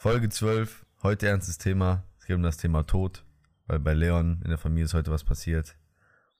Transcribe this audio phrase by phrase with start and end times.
[0.00, 2.04] Folge 12, heute ernstes Thema.
[2.20, 3.24] Es geht um das Thema Tod,
[3.66, 5.74] weil bei Leon in der Familie ist heute was passiert.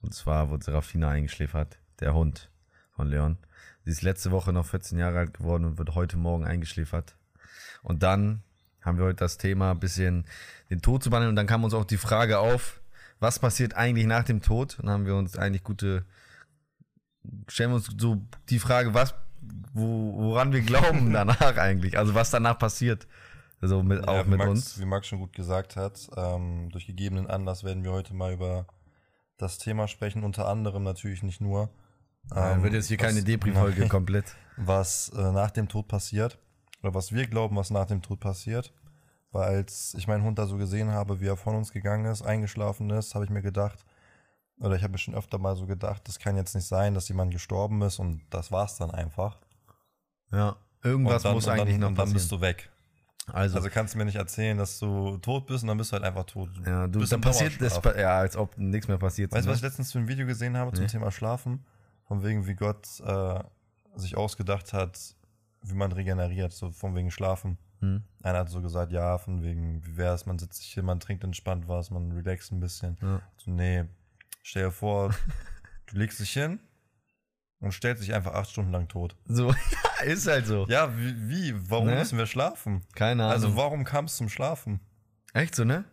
[0.00, 2.52] Und zwar wurde Serafina eingeschläfert, der Hund
[2.94, 3.36] von Leon.
[3.84, 7.16] Sie ist letzte Woche noch 14 Jahre alt geworden und wird heute Morgen eingeschläfert.
[7.82, 8.44] Und dann
[8.80, 10.24] haben wir heute das Thema, ein bisschen
[10.70, 11.30] den Tod zu behandeln.
[11.30, 12.80] Und dann kam uns auch die Frage auf,
[13.18, 14.78] was passiert eigentlich nach dem Tod?
[14.78, 16.04] Und dann haben wir uns eigentlich gute,
[17.48, 19.16] stellen wir uns so die Frage, was,
[19.72, 23.08] wo, woran wir glauben danach eigentlich, also was danach passiert.
[23.60, 24.80] Also mit, ja, auch mit Max, uns.
[24.80, 28.66] Wie Max schon gut gesagt hat, ähm, durch gegebenen Anlass werden wir heute mal über
[29.36, 31.70] das Thema sprechen, unter anderem natürlich nicht nur.
[32.34, 34.36] Ähm, wird jetzt hier keine Depri-Folge komplett.
[34.56, 36.38] Was äh, nach dem Tod passiert,
[36.82, 38.72] oder was wir glauben, was nach dem Tod passiert.
[39.30, 42.22] Weil als ich meinen Hund da so gesehen habe, wie er von uns gegangen ist,
[42.22, 43.84] eingeschlafen ist, habe ich mir gedacht,
[44.58, 47.08] oder ich habe mir schon öfter mal so gedacht, das kann jetzt nicht sein, dass
[47.08, 49.38] jemand gestorben ist und das war's dann einfach.
[50.32, 52.14] Ja, irgendwas dann, muss eigentlich dann, noch und dann passieren.
[52.14, 52.70] bist du weg.
[53.32, 55.94] Also, Also kannst du mir nicht erzählen, dass du tot bist und dann bist du
[55.94, 56.50] halt einfach tot.
[56.64, 59.32] ja, du, bist dann passiert das, ja, als ob nichts mehr passiert.
[59.32, 59.52] Weißt du, ne?
[59.52, 60.90] was ich letztens für ein Video gesehen habe zum Nee.
[60.90, 61.64] Thema Schlafen?
[62.06, 63.40] Von wegen, wie Gott äh,
[63.96, 64.98] sich ausgedacht hat,
[65.62, 67.58] wie man regeneriert, so von wegen Schlafen.
[67.80, 68.02] Hm.
[68.22, 71.22] Einer hat so gesagt, ja, von wegen, wie wär's, man sitzt sich hin, man trinkt
[71.24, 72.96] entspannt was, man relaxt ein bisschen.
[73.02, 73.20] Ja.
[73.36, 73.84] So, nee,
[74.42, 75.10] stell dir vor,
[75.86, 76.60] du legst dich hin
[77.60, 79.16] und stellst dich einfach acht Stunden lang tot.
[79.26, 79.56] So, ja,
[80.04, 80.66] ist halt so.
[80.68, 81.96] Ja, wie, wie warum Ne?
[81.96, 82.82] müssen wir schlafen?
[82.94, 83.32] Keine Ahnung.
[83.34, 84.80] Also warum kam es zum Schlafen?
[85.34, 85.84] Echt so, ne?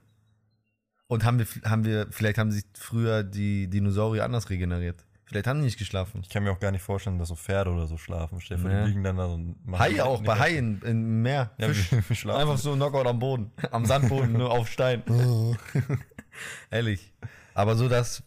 [1.08, 5.06] Und haben wir, haben wir, vielleicht haben sich früher die Dinosaurier anders regeneriert.
[5.28, 6.22] Vielleicht haben die nicht geschlafen.
[6.24, 8.40] Ich kann mir auch gar nicht vorstellen, dass so Pferde oder so schlafen.
[8.42, 8.82] Stell dir Nee.
[8.84, 11.52] die liegen dann da und machen Haie auch, bei Haien im Meer.
[11.58, 11.92] Ja, Fisch.
[11.92, 12.42] wir, wir schlafen.
[12.42, 13.52] Einfach so Knockout am Boden.
[13.72, 15.02] Am Sandboden, nur auf Stein.
[16.72, 17.12] Ehrlich.
[17.54, 18.22] Aber so, dass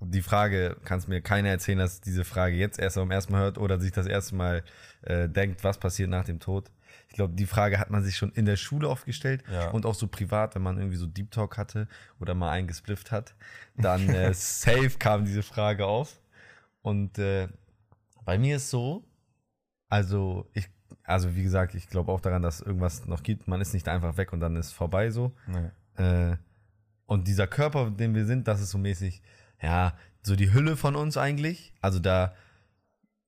[0.00, 3.58] die Frage, kannst mir keiner erzählen, dass diese Frage jetzt erst am ersten Mal hört
[3.58, 4.62] oder sich das erste Mal
[5.02, 6.70] äh, denkt, was passiert nach dem Tod.
[7.08, 9.70] Ich glaube, die Frage hat man sich schon in der Schule oft gestellt Ja.
[9.70, 11.86] und auch so privat, wenn man irgendwie so Deep Talk hatte
[12.20, 13.34] oder mal einen gesplifft hat,
[13.76, 16.20] dann äh, safe kam diese Frage auf.
[16.82, 17.48] Und äh,
[18.24, 19.04] bei mir ist so,
[19.88, 20.68] also ich,
[21.04, 23.48] also wie gesagt, ich glaube auch daran, dass irgendwas noch gibt.
[23.48, 25.32] Man ist nicht einfach weg und dann ist vorbei so.
[25.46, 26.02] Nee.
[26.02, 26.36] Äh,
[27.06, 29.22] und dieser Körper, den wir sind, das ist so mäßig,
[29.62, 31.72] ja, so die Hülle von uns eigentlich.
[31.80, 32.34] Also da,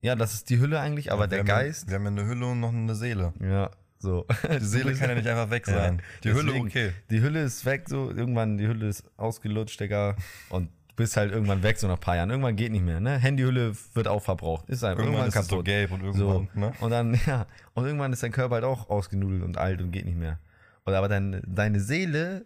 [0.01, 2.11] ja, das ist die Hülle eigentlich, aber Ja, der wir ja- Geist, Wir haben ja
[2.11, 3.33] eine Hülle und noch eine Seele.
[3.39, 4.25] ja, so.
[4.49, 6.01] Die Seele kann ja nicht einfach weg sein.
[6.23, 6.91] die Hülle okay.
[7.09, 10.15] Die Hülle ist weg, so, irgendwann, die Hülle ist ausgelutscht, Digga,
[10.49, 12.29] und du bist halt irgendwann weg, so nach ein paar Jahren.
[12.29, 13.17] Irgendwann geht nicht mehr, ne?
[13.19, 14.67] Handyhülle wird auch verbraucht.
[14.69, 15.65] Ist einfach Irgendwann, irgendwann, ist es so kaputt.
[15.65, 16.59] gelb und irgendwann, So.
[16.59, 16.73] ne?
[16.79, 17.45] Und dann, ja,
[17.75, 20.39] und irgendwann ist dein Körper halt auch ausgenudelt und alt und geht nicht mehr.
[20.85, 22.45] Und aber dein, deine Seele,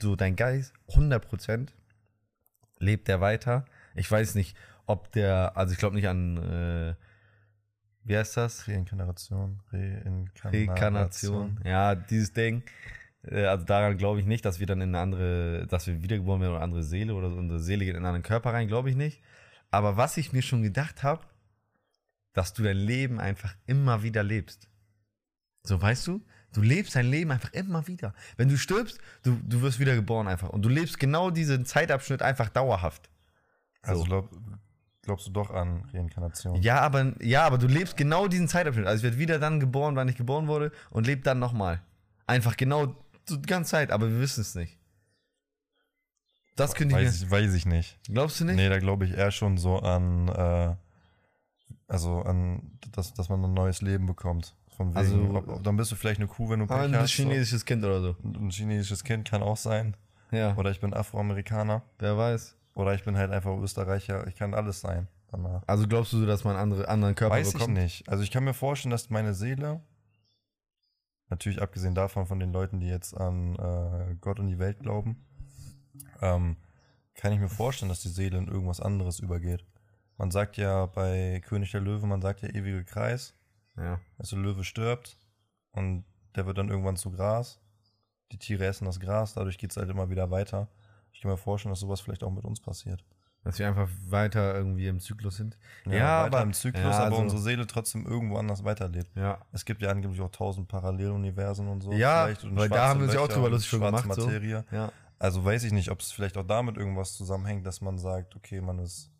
[0.00, 1.68] so dein Geist, 100%
[2.78, 3.64] lebt der weiter.
[3.94, 4.56] Ich weiß nicht,
[4.86, 6.94] ob der, also ich glaube nicht an, äh,
[8.04, 8.66] wie heißt das?
[8.68, 9.60] Reinkarnation.
[10.44, 11.60] Reinkarnation.
[11.64, 12.62] Ja, dieses Ding.
[13.22, 16.40] Äh, Also daran glaube ich nicht, dass wir dann in eine andere, dass wir wiedergeboren
[16.40, 18.90] werden oder eine andere Seele oder unsere Seele geht in einen anderen Körper rein, glaube
[18.90, 19.22] ich nicht.
[19.70, 21.24] Aber was ich mir schon gedacht habe,
[22.32, 24.68] dass du dein Leben einfach immer wieder lebst.
[25.64, 26.22] So, weißt du?
[26.52, 28.14] Du lebst dein Leben einfach immer wieder.
[28.36, 30.48] Wenn du stirbst, du, du wirst wieder geboren einfach.
[30.48, 33.10] Und du lebst genau diesen Zeitabschnitt einfach dauerhaft.
[33.82, 34.06] Also So.
[34.06, 34.30] glaub,
[35.02, 36.62] glaubst du doch an Reinkarnation?
[36.62, 38.86] Ja, aber, ja, aber du lebst genau diesen Zeitabschnitt.
[38.86, 41.82] Also ich werde wieder dann geboren, wann ich geboren wurde und lebe dann nochmal.
[42.26, 42.94] Einfach genau
[43.28, 44.78] die ganze Zeit, aber wir wissen es nicht.
[46.56, 47.98] Das könnte ich weiß, ich, weiß ich nicht.
[48.08, 48.56] Glaubst du nicht?
[48.56, 50.74] Nee, da glaube ich eher schon so an, äh,
[51.86, 54.56] also an, dass, dass man ein neues Leben bekommt.
[54.78, 56.96] Von wegen, Also- ob, ob, dann bist du vielleicht eine Kuh, wenn du Pech ein
[56.96, 57.10] hast.
[57.10, 58.16] chinesisches Kind oder so.
[58.24, 59.94] Ein chinesisches Kind kann auch sein.
[60.30, 61.82] Ja, Oder ich bin Afroamerikaner.
[61.98, 62.56] wer weiß.
[62.74, 64.26] Oder ich bin halt einfach Österreicher.
[64.28, 65.62] Ich kann alles sein danach.
[65.66, 67.76] Also glaubst du, dass man andere, anderen Körper Weiß bekommt?
[67.76, 68.08] ich nicht.
[68.08, 69.80] Also ich kann mir vorstellen, dass meine Seele,
[71.28, 75.26] natürlich abgesehen davon von den Leuten, die jetzt an äh, Gott und die Welt glauben,
[76.22, 76.56] ähm,
[77.14, 79.64] kann ich mir vorstellen, dass die Seele in irgendwas anderes übergeht.
[80.16, 83.34] Man sagt ja bei König der Löwe, man sagt ja ewige Kreis.
[83.78, 84.00] Ja.
[84.18, 85.16] Also Löwe stirbt
[85.72, 86.04] und
[86.34, 87.60] der wird dann irgendwann zu Gras.
[88.32, 90.68] Die Tiere essen das Gras, dadurch geht es halt immer wieder weiter.
[91.12, 93.04] Ich kann mir vorstellen, dass sowas vielleicht auch mit uns passiert.
[93.44, 95.56] Dass wir einfach weiter irgendwie im Zyklus sind.
[95.86, 99.16] Ja, weiter im Zyklus, ja, aber also- unsere Seele trotzdem irgendwo anders weiterlebt.
[99.16, 99.38] Ja.
[99.52, 101.92] Es gibt ja angeblich auch tausend Paralleluniversen und so.
[101.92, 104.20] Ja, vielleicht und weil da haben wir uns ja auch drüber lustig schon schwarze gemacht,
[104.20, 104.26] so.
[104.26, 104.64] Materie.
[104.70, 104.92] Ja.
[105.18, 108.60] Also weiß ich nicht, ob es vielleicht auch damit irgendwas zusammenhängt, dass man sagt, okay,
[108.60, 109.10] man ist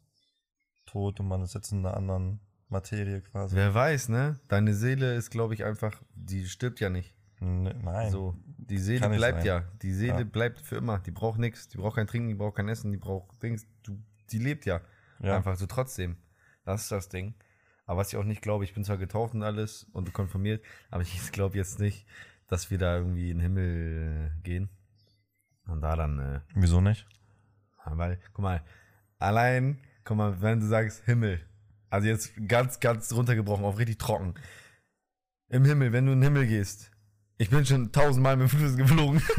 [0.84, 3.56] tot und man ist jetzt in einer anderen Materie quasi.
[3.56, 4.38] Wer weiß, ne?
[4.48, 7.14] Deine Seele ist, glaube ich, einfach, die stirbt ja nicht.
[7.40, 8.10] Ne, nein.
[8.10, 9.64] So, die Seele Kann bleibt ja.
[9.82, 10.24] Die Seele Ja.
[10.24, 10.98] bleibt für immer.
[10.98, 11.68] Die braucht nichts.
[11.68, 13.66] Die braucht kein Trinken, die braucht kein Essen, die braucht Dings.
[13.82, 13.98] Du,
[14.30, 14.80] die lebt ja.
[15.20, 15.36] Ja.
[15.36, 16.16] Einfach so trotzdem.
[16.64, 17.34] Das ist das Ding.
[17.86, 21.02] Aber was ich auch nicht glaube, ich bin zwar getauft und alles und konfirmiert, aber
[21.02, 22.06] ich glaube jetzt nicht,
[22.48, 24.68] dass wir da irgendwie in den Himmel äh, gehen.
[25.66, 27.06] Und da dann, äh, Wieso nicht?
[27.90, 28.62] weil, guck mal,
[29.18, 31.40] allein, guck mal, wenn du sagst Himmel,
[31.90, 34.34] also jetzt ganz, ganz runtergebrochen, auf richtig trocken.
[35.48, 36.90] Im Himmel, wenn du in den Himmel gehst.
[37.38, 39.22] Ich bin schon tausendmal mit dem Fuß geflogen.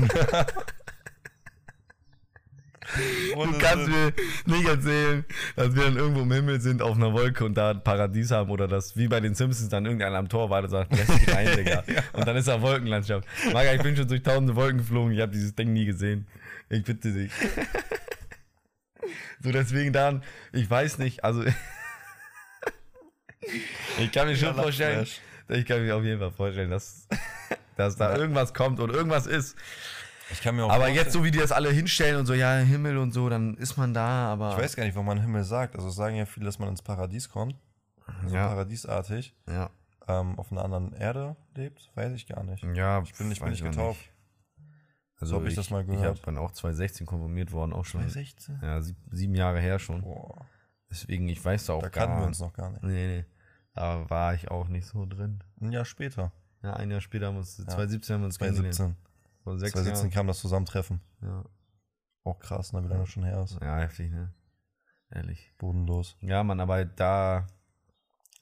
[3.34, 4.14] Du kannst mir
[4.46, 5.26] nicht erzählen,
[5.56, 8.50] dass wir dann irgendwo im Himmel sind auf einer Wolke und da ein Paradies haben
[8.50, 11.34] oder dass wie bei den Simpsons dann irgendeiner am Tor war und sagt, lass dich
[11.34, 11.84] rein, Digga.
[12.14, 13.28] Und dann ist da Wolkenlandschaft.
[13.54, 16.28] Maga, ich bin schon durch tausende Wolken geflogen, ich habe dieses Ding nie gesehen.
[16.70, 17.32] Ich bitte dich.
[19.42, 21.46] So deswegen dann, ich weiß nicht, also
[24.00, 25.08] ich kann mir schon Ja, vorstellen,
[25.50, 27.08] ich kann mir auf jeden Fall vorstellen, dass,
[27.78, 29.56] dass da irgendwas kommt und irgendwas ist.
[30.32, 32.34] Ich kann mir auch Aber vorstellen- jetzt so wie die das alle hinstellen und so,
[32.36, 34.52] ja, Himmel und so, dann ist man da, aber.
[34.52, 35.76] Ich weiß gar nicht, warum man Himmel sagt.
[35.76, 37.56] Also es sagen ja viele, dass man ins Paradies kommt.
[38.28, 38.48] So Ja.
[38.48, 39.34] paradiesartig.
[39.48, 39.70] Ja.
[40.08, 41.92] Ähm, auf einer anderen Erde lebt.
[41.96, 42.64] Weiß ich gar nicht.
[42.76, 44.00] Ja, Ich bin nicht, bin nicht ich getauft.
[45.20, 46.06] Also So hab ich das mal Ich gehört.
[46.18, 48.02] habe dann auch 2016 konfirmiert worden, auch schon.
[48.02, 48.60] 2016?
[48.62, 50.02] Ja, sieb, sieben Jahre her schon.
[50.02, 50.46] Boah,
[50.92, 52.84] Deswegen, ich weiß da auch da gar kannten wir uns noch gar nicht.
[52.84, 53.26] Nee, nee.
[53.74, 55.44] Da war ich auch nicht so drin.
[55.62, 56.32] Ein Jahr später.
[56.64, 58.96] Ja, ein Jahr später haben wir uns, 2017 haben wir uns 2017.
[59.44, 60.14] Vor sechs 2017 Jahren.
[60.14, 61.00] kam das Zusammentreffen.
[61.22, 61.44] Ja.
[62.24, 62.84] Auch krass, ne?
[62.84, 63.58] Wie lange das schon her ist.
[63.62, 64.34] ja, heftig, ne?
[65.12, 65.54] Ehrlich.
[65.58, 66.18] Bodenlos.
[66.22, 67.48] Ja, Mann, aber da,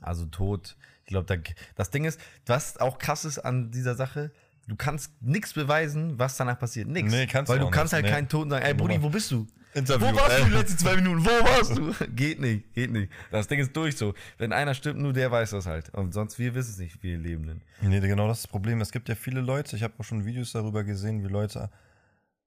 [0.01, 1.41] also tot, ich glaube, da,
[1.75, 4.31] das Ding ist, was auch krass ist an dieser Sache,
[4.67, 6.87] du kannst nichts beweisen, was danach passiert.
[6.89, 7.11] Nix.
[7.11, 7.97] Nee, kannst Weil du kannst nicht.
[8.01, 8.11] halt Nee.
[8.11, 9.47] keinen Toten sagen, ey, Brudi, wo bist du?
[9.77, 10.07] Interview.
[10.07, 11.23] Wo warst du die letzten zwei Minuten?
[11.23, 11.93] Wo warst du?
[12.15, 13.11] geht nicht, geht nicht.
[13.31, 14.13] Das Ding ist durch so.
[14.37, 15.89] Wenn einer stirbt, nur der weiß das halt.
[15.93, 17.61] Und sonst, wir wissen es nicht, wir Lebenden.
[17.81, 18.81] Nee, genau das ist das Problem.
[18.81, 21.69] Es gibt ja viele Leute, ich habe auch schon Videos darüber gesehen, wie Leute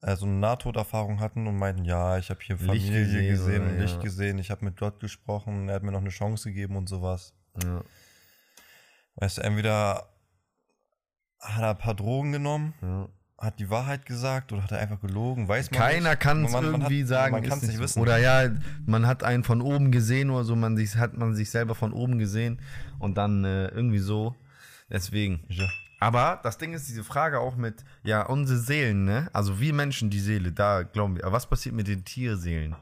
[0.02, 3.62] äh, so eine Nahtoderfahrung hatten und meinten, ja, ich habe hier Licht Familie gesehen gesehen,
[3.62, 4.02] oder- und Licht ja.
[4.02, 7.34] gesehen, ich habe mit Gott gesprochen, er hat mir noch eine Chance gegeben und sowas.
[7.62, 7.82] Ja,
[9.16, 10.08] Weißt du, entweder
[11.40, 13.08] hat er ein paar Drogen genommen, ja.
[13.40, 17.02] Hat die Wahrheit gesagt oder hat er einfach gelogen, weiß man Keiner kann es irgendwie
[17.02, 17.32] hat, sagen.
[17.32, 18.00] Man kann es nicht wissen.
[18.00, 18.50] Oder ja,
[18.84, 21.94] man hat einen von oben gesehen oder so, man sich, hat man sich selber von
[21.94, 22.60] oben gesehen
[22.98, 24.36] und dann äh, irgendwie so.
[24.90, 25.40] Deswegen.
[25.48, 25.66] Ja.
[26.00, 29.30] Aber das Ding ist, diese Frage auch mit, ja, unsere Seelen, ne?
[29.32, 31.24] Also wir Menschen, die Seele, da glauben wir.
[31.24, 32.76] Aber was passiert mit den Tierseelen?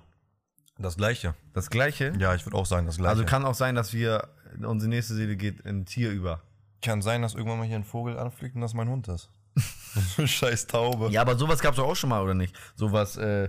[0.78, 1.34] Das Gleiche.
[1.52, 2.12] Das Gleiche?
[2.18, 3.10] Ja, ich würde auch sagen, das Gleiche.
[3.10, 4.28] Also kann auch sein, dass wir,
[4.60, 6.42] unsere nächste Seele geht in ein Tier über.
[6.82, 9.30] kann sein, dass irgendwann mal hier ein Vogel anfliegt und das mein Hund ist.
[10.24, 11.10] Scheiß Taube.
[11.10, 12.54] Ja, aber sowas gab es auch schon mal, oder nicht?
[12.74, 13.48] Sowas, äh,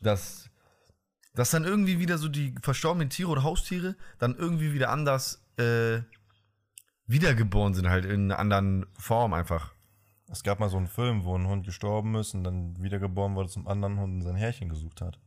[0.00, 0.48] dass,
[1.34, 6.00] dass dann irgendwie wieder so die verstorbenen Tiere oder Haustiere dann irgendwie wieder anders äh,
[7.06, 9.74] wiedergeboren sind, halt in einer anderen Form einfach.
[10.28, 13.48] Es gab mal so einen Film, wo ein Hund gestorben ist und dann wiedergeboren wurde
[13.48, 15.20] zum anderen Hund und sein Härchen gesucht hat.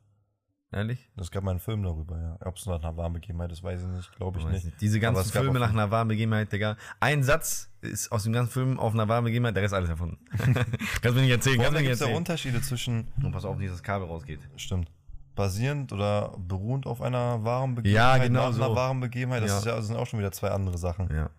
[0.71, 1.10] Ehrlich?
[1.18, 2.38] Es gab mal einen Film darüber, ja.
[2.45, 4.66] Ob es nach einer warmen Begebenheit ist, weiß ich nicht, glaube ich Weiß nicht.
[4.66, 4.81] nicht.
[4.81, 6.77] Diese ganzen Filme nach einer warmen Begebenheit, Digga.
[7.00, 10.19] Ein Satz ist aus dem ganzen Film auf einer warmen Begebenheit, der Rest alles erfunden.
[10.38, 10.56] kannst
[11.04, 12.18] du mir nicht erzählen, kannst du nicht gibt es ja erzählen.
[12.18, 14.42] Unterschiede zwischen, Und pass auf, nicht, dass das Kabel rausgeht.
[14.57, 14.92] stimmt,
[15.36, 18.75] basierend oder beruhend auf einer wahren Begebenheit, Ja, genau nach einer so.
[18.75, 19.42] wahren Begebenheit.
[19.42, 19.57] Das Ja.
[19.57, 21.10] ist ja, sind auch schon wieder zwei andere Sachen.
[21.12, 21.31] Ja.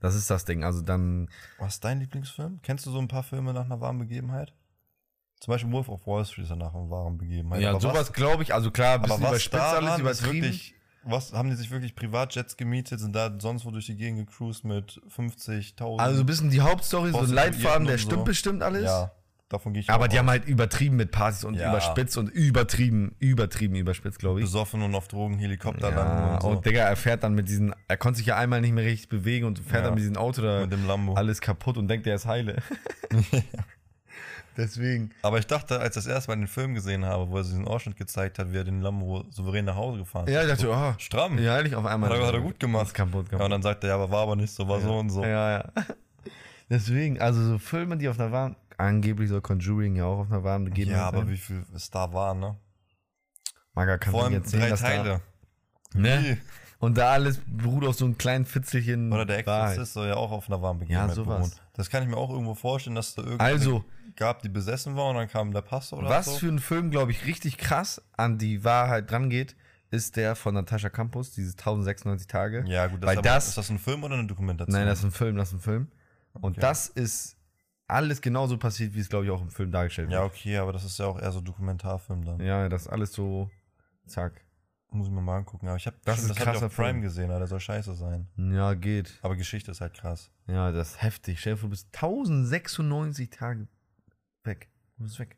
[0.00, 0.64] Das ist das Ding.
[0.64, 2.58] Also dann, Was ist dein Lieblingsfilm?
[2.62, 4.52] Kennst du so ein paar Filme nach einer wahren Begebenheit?
[5.40, 7.62] Zum Beispiel Wolf of Wall Street ist ja nach einer wahren Begebenheit.
[7.62, 10.42] ja, Aber sowas glaube ich, also klar, ein Aber bisschen überspitzt alles, übertrieben.
[10.42, 14.28] wirklich, was haben die sich wirklich Privatjets gemietet, sind da sonst wo durch die Gegend
[14.28, 15.98] gecruised mit 50.000?
[15.98, 18.06] Also ein bisschen die Hauptstory, so ein Leitfaden, der und so.
[18.06, 18.84] stimmt bestimmt alles.
[18.84, 19.10] ja,
[19.48, 20.18] davon gehe ich Aber die aus.
[20.18, 21.70] haben halt übertrieben mit Partys und Ja.
[21.70, 24.44] überspitzt und übertrieben, übertrieben überspitzt, glaube ich.
[24.44, 26.48] besoffen und auf Drogen Helikopter landen Ja, und so.
[26.48, 29.08] und Digga, er fährt dann mit diesen, er konnte sich ja einmal nicht mehr richtig
[29.08, 29.82] bewegen und fährt Ja.
[29.84, 31.14] dann mit diesem Auto da mit dem Lambo.
[31.14, 32.56] alles kaputt und denkt, er ist heile.
[34.56, 35.10] Deswegen.
[35.22, 37.66] Aber ich dachte, als ich das erste Mal den Film gesehen habe, wo er diesen
[37.66, 40.46] Ausschnitt gezeigt hat, wie er den Lambo souverän nach Hause gefahren Ja, ist.
[40.60, 41.38] ich dachte, oh, Stramm.
[41.38, 42.10] ja, ehrlich, auf einmal.
[42.10, 42.86] Hat er- hat er gut gemacht.
[42.88, 43.44] Ist kaputt, Ja, kaputt.
[43.44, 45.22] und dann sagt er, ja, aber war aber nicht so, war so und so.
[45.24, 45.64] Ja, ja.
[46.68, 50.44] Deswegen, also so Filme, die auf einer warmen, angeblich soll Conjuring ja auch auf einer
[50.44, 52.56] warmen Begebenheit Ja, aber wie viel es da war, ne?
[53.74, 55.20] Maga kann Vor allem erzählen, drei Teile.
[55.92, 56.38] Da, ne?
[56.80, 59.38] Und da alles beruht auf so einem kleinen Fitzelchen Oder der.
[59.38, 61.50] Exorzist soll ja auch auf einer warmen Begebenheit Ja, sowas.
[61.50, 61.52] beruhen.
[61.74, 63.84] Das kann ich mir auch irgendwo vorstellen, dass da irgendeine Also,
[64.16, 66.32] gab, die besessen war und dann kam der Pastor oder was so.
[66.32, 69.54] für ein Film, glaube ich, richtig krass an die Wahrheit drangeht,
[69.90, 72.64] ist der von Natascha Campus, dieses 1096 Tage.
[72.66, 74.72] ja, gut, das Weil ist, aber, das- ist das ein Film oder eine Dokumentation?
[74.74, 75.88] Nein, das ist ein Film, das ist ein Film.
[76.32, 76.60] Und Okay.
[76.60, 77.36] das ist
[77.88, 80.32] alles genauso passiert, wie es, glaube ich, auch im Film dargestellt Ja, wird.
[80.32, 82.40] okay, aber das ist ja auch eher so Dokumentarfilm dann.
[82.40, 83.50] Ja, das ist alles so,
[84.06, 84.32] zack.
[84.92, 85.68] Muss ich mir mal angucken.
[85.68, 87.02] Aber ich habe Das ist das krasser auf Prime Film.
[87.02, 88.26] gesehen, der soll scheiße sein.
[88.36, 89.18] Ja, geht.
[89.22, 90.30] Aber Geschichte ist halt krass.
[90.46, 91.40] Ja, das ist heftig.
[91.40, 93.68] Stell dir vor, du bist 1096 Tage
[94.44, 94.68] weg.
[94.98, 95.36] Du bist weg.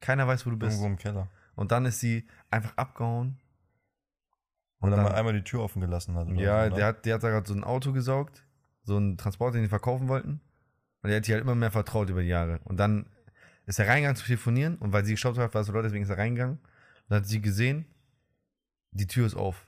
[0.00, 0.72] Keiner weiß, wo du bist.
[0.72, 1.28] Irgendwo im Keller.
[1.54, 3.38] Und dann ist sie einfach abgehauen.
[4.80, 6.26] Und Und dann, dann, mal einmal die Tür offen gelassen hat.
[6.26, 6.76] oder ja, so, ne?
[6.76, 8.44] der hat, der hat da gerade so ein Auto gesaugt.
[8.82, 10.40] So ein Transporter, den die verkaufen wollten.
[11.02, 12.58] Und er hat ihr halt immer mehr vertraut über die Jahre.
[12.64, 13.06] Und dann
[13.66, 16.04] ist er reingegangen zu telefonieren und weil sie geschaut hat, war es so Leute, deswegen
[16.04, 16.56] ist er reingegangen.
[16.58, 16.62] Und
[17.08, 17.86] dann hat sie gesehen,
[18.94, 19.66] die Tür ist auf.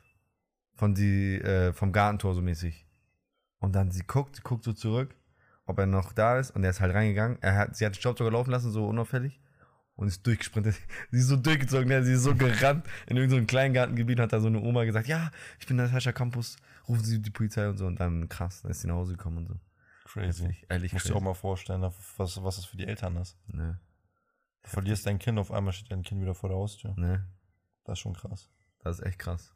[0.75, 2.87] Von die, äh, vom Gartentor so mäßig.
[3.59, 5.15] Und dann sie guckt, sie guckt so zurück,
[5.65, 7.39] ob er noch da ist und er ist halt reingegangen.
[7.41, 9.41] Er hat, sie hat den Staubsauger laufen lassen, so unauffällig.
[9.95, 10.77] Und ist durchgesprintet.
[11.11, 12.05] Sie ist so durchgezogen, ne?
[12.05, 12.85] sie ist so gerannt.
[13.07, 16.57] In irgendeinem Kleingartengebiet hat da so eine Oma gesagt, ja, ich bin Natascha Campus,
[16.87, 17.87] rufen Sie die Polizei und so.
[17.87, 19.55] Und dann krass, dann ist sie nach Hause gekommen und so.
[20.05, 20.43] Crazy.
[20.43, 21.15] Ehrlich, ehrlich Musst crazy.
[21.15, 23.39] dir auch mal vorstellen, was, was das für die Eltern ist.
[23.47, 23.81] Ne,
[24.65, 26.93] Du verlierst dein Kind, auf einmal steht dein Kind wieder vor der Haustür.
[26.99, 27.27] ne,
[27.85, 28.51] Das ist schon krass.
[28.87, 29.55] Das ist echt krass.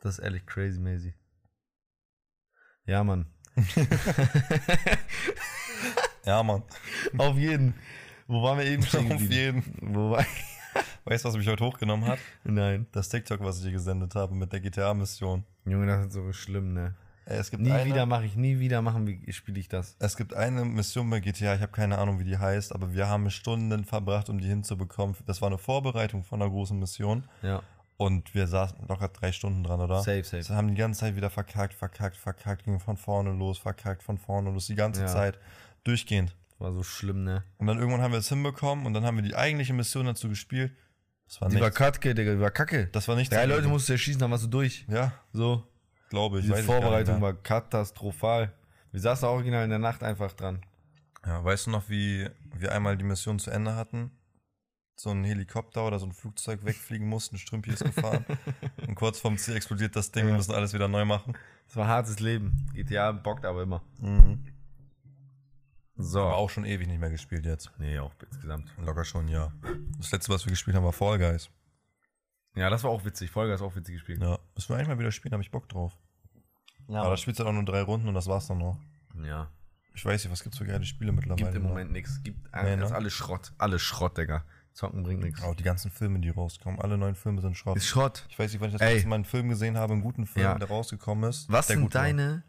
[0.00, 1.14] Das ist ehrlich crazy, Maisie.
[2.86, 3.26] Ja, Mann.
[6.26, 6.62] Ja, Mann.
[7.18, 7.74] Auf jeden.
[8.26, 9.62] Wo waren wir eben stehen Auf jeden.
[9.82, 10.24] Wo war
[11.04, 12.18] Weißt du, was mich heute hochgenommen hat?
[12.44, 12.86] Nein.
[12.92, 15.44] Das TikTok, was ich dir gesendet habe mit der GTA-Mission.
[15.66, 16.94] Junge, das ist so schlimm, ne?
[17.26, 19.96] Ey, Es gibt Nie eine, wieder mache ich, nie wieder machen, wie spiele ich das.
[19.98, 23.08] Es gibt eine Mission bei GTA, ich habe keine Ahnung, wie die heißt, aber wir
[23.08, 25.16] haben Stunden verbracht, um die hinzubekommen.
[25.26, 27.62] Das war eine Vorbereitung von einer großen Mission Ja.
[27.96, 29.98] Und wir saßen locker drei Stunden dran, oder?
[30.02, 30.48] Safe, safe.
[30.48, 34.18] Wir haben die ganze Zeit wieder verkackt, verkackt, verkackt, ging von vorne los, verkackt, von
[34.18, 35.06] vorne los, die ganze Ja.
[35.08, 35.38] Zeit
[35.84, 36.34] durchgehend.
[36.58, 37.44] War so schlimm, ne?
[37.58, 40.28] Und dann irgendwann haben wir es hinbekommen und dann haben wir die eigentliche Mission dazu
[40.28, 40.72] gespielt.
[41.26, 41.76] Das war Die war nichts.
[41.78, 42.86] Kacke, Digga, die war Kacke.
[42.92, 43.34] Das war nichts.
[43.34, 43.44] Drei.
[43.46, 44.84] Leute musst du erschießen, dann warst du durch.
[44.88, 45.66] Ja, So.
[46.10, 46.42] glaube ich.
[46.44, 48.52] Diese weiß ich gar nicht Vorbereitung war katastrophal.
[48.92, 50.60] Wir saßen original in der Nacht einfach dran.
[51.26, 54.10] Ja, weißt du noch, wie wir einmal die Mission zu Ende hatten?
[54.96, 58.24] So ein Helikopter oder so ein Flugzeug wegfliegen mussten, Strümpi ist gefahren.
[58.86, 61.36] und kurz vorm Ziel explodiert das Ding, wir müssen alles wieder neu machen.
[61.66, 62.70] Das war hartes Leben.
[62.74, 63.82] GTA bockt aber immer.
[64.00, 64.46] Mhm.
[65.96, 66.20] So.
[66.20, 67.70] Aber auch schon ewig nicht mehr gespielt jetzt.
[67.78, 68.72] Nee, auch insgesamt.
[68.84, 69.52] Locker schon, ja.
[69.98, 71.50] Das letzte, was wir gespielt haben, war Fall Guys.
[72.56, 73.30] Ja, das war auch witzig.
[73.30, 74.20] Folge ist auch witzig gespielt.
[74.22, 75.96] Ja, müssen wir eigentlich mal wieder spielen, habe ich Bock drauf.
[76.88, 78.78] Ja, Aber da spielst du dann auch nur drei Runden und das war's dann noch.
[79.24, 79.50] ja.
[79.96, 81.44] Ich weiß nicht, was gibt's für geile Spiele mittlerweile?
[81.44, 81.68] Gibt im noch?
[81.68, 82.20] Moment nichts.
[82.24, 82.92] Gibt Nee, ne?
[82.92, 83.52] alles Schrott.
[83.58, 84.44] Alles Schrott, Digga.
[84.74, 85.40] Zocken bringt nichts.
[85.42, 86.80] Auch die ganzen Filme, die rauskommen.
[86.80, 87.76] Alle neuen Filme sind Schrott.
[87.76, 88.26] Ist Schrott.
[88.28, 88.94] Ich weiß nicht, wann ich das Ey.
[88.94, 90.58] letzte Mal einen Film gesehen habe, einen guten Film, Ja.
[90.58, 91.50] der rausgekommen ist.
[91.50, 92.02] Was der sind gut war.
[92.02, 92.42] deine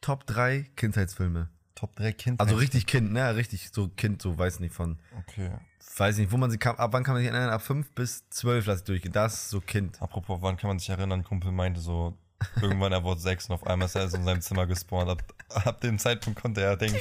[0.00, 1.50] Top 3 Kindheitsfilme?
[1.74, 2.42] Top 3 Kinder?
[2.42, 3.36] Also richtig Kind, ne?
[3.36, 4.98] Richtig so Kind, so weiß nicht von.
[5.18, 5.50] Okay.
[5.96, 6.76] Weiß nicht, wo man sie kam.
[6.76, 7.50] Ab wann kann man sich erinnern?
[7.50, 9.12] Ab 5 bis 12 lasse ich durchgehen.
[9.12, 10.00] Das ist so Kind.
[10.00, 11.20] Apropos, wann kann man sich erinnern?
[11.20, 12.16] Ein Kumpel meinte so,
[12.60, 15.10] irgendwann er wurde sechs und auf einmal ist er in seinem Zimmer gespawnt.
[15.10, 15.22] Ab,
[15.64, 16.98] ab dem Zeitpunkt konnte er denken,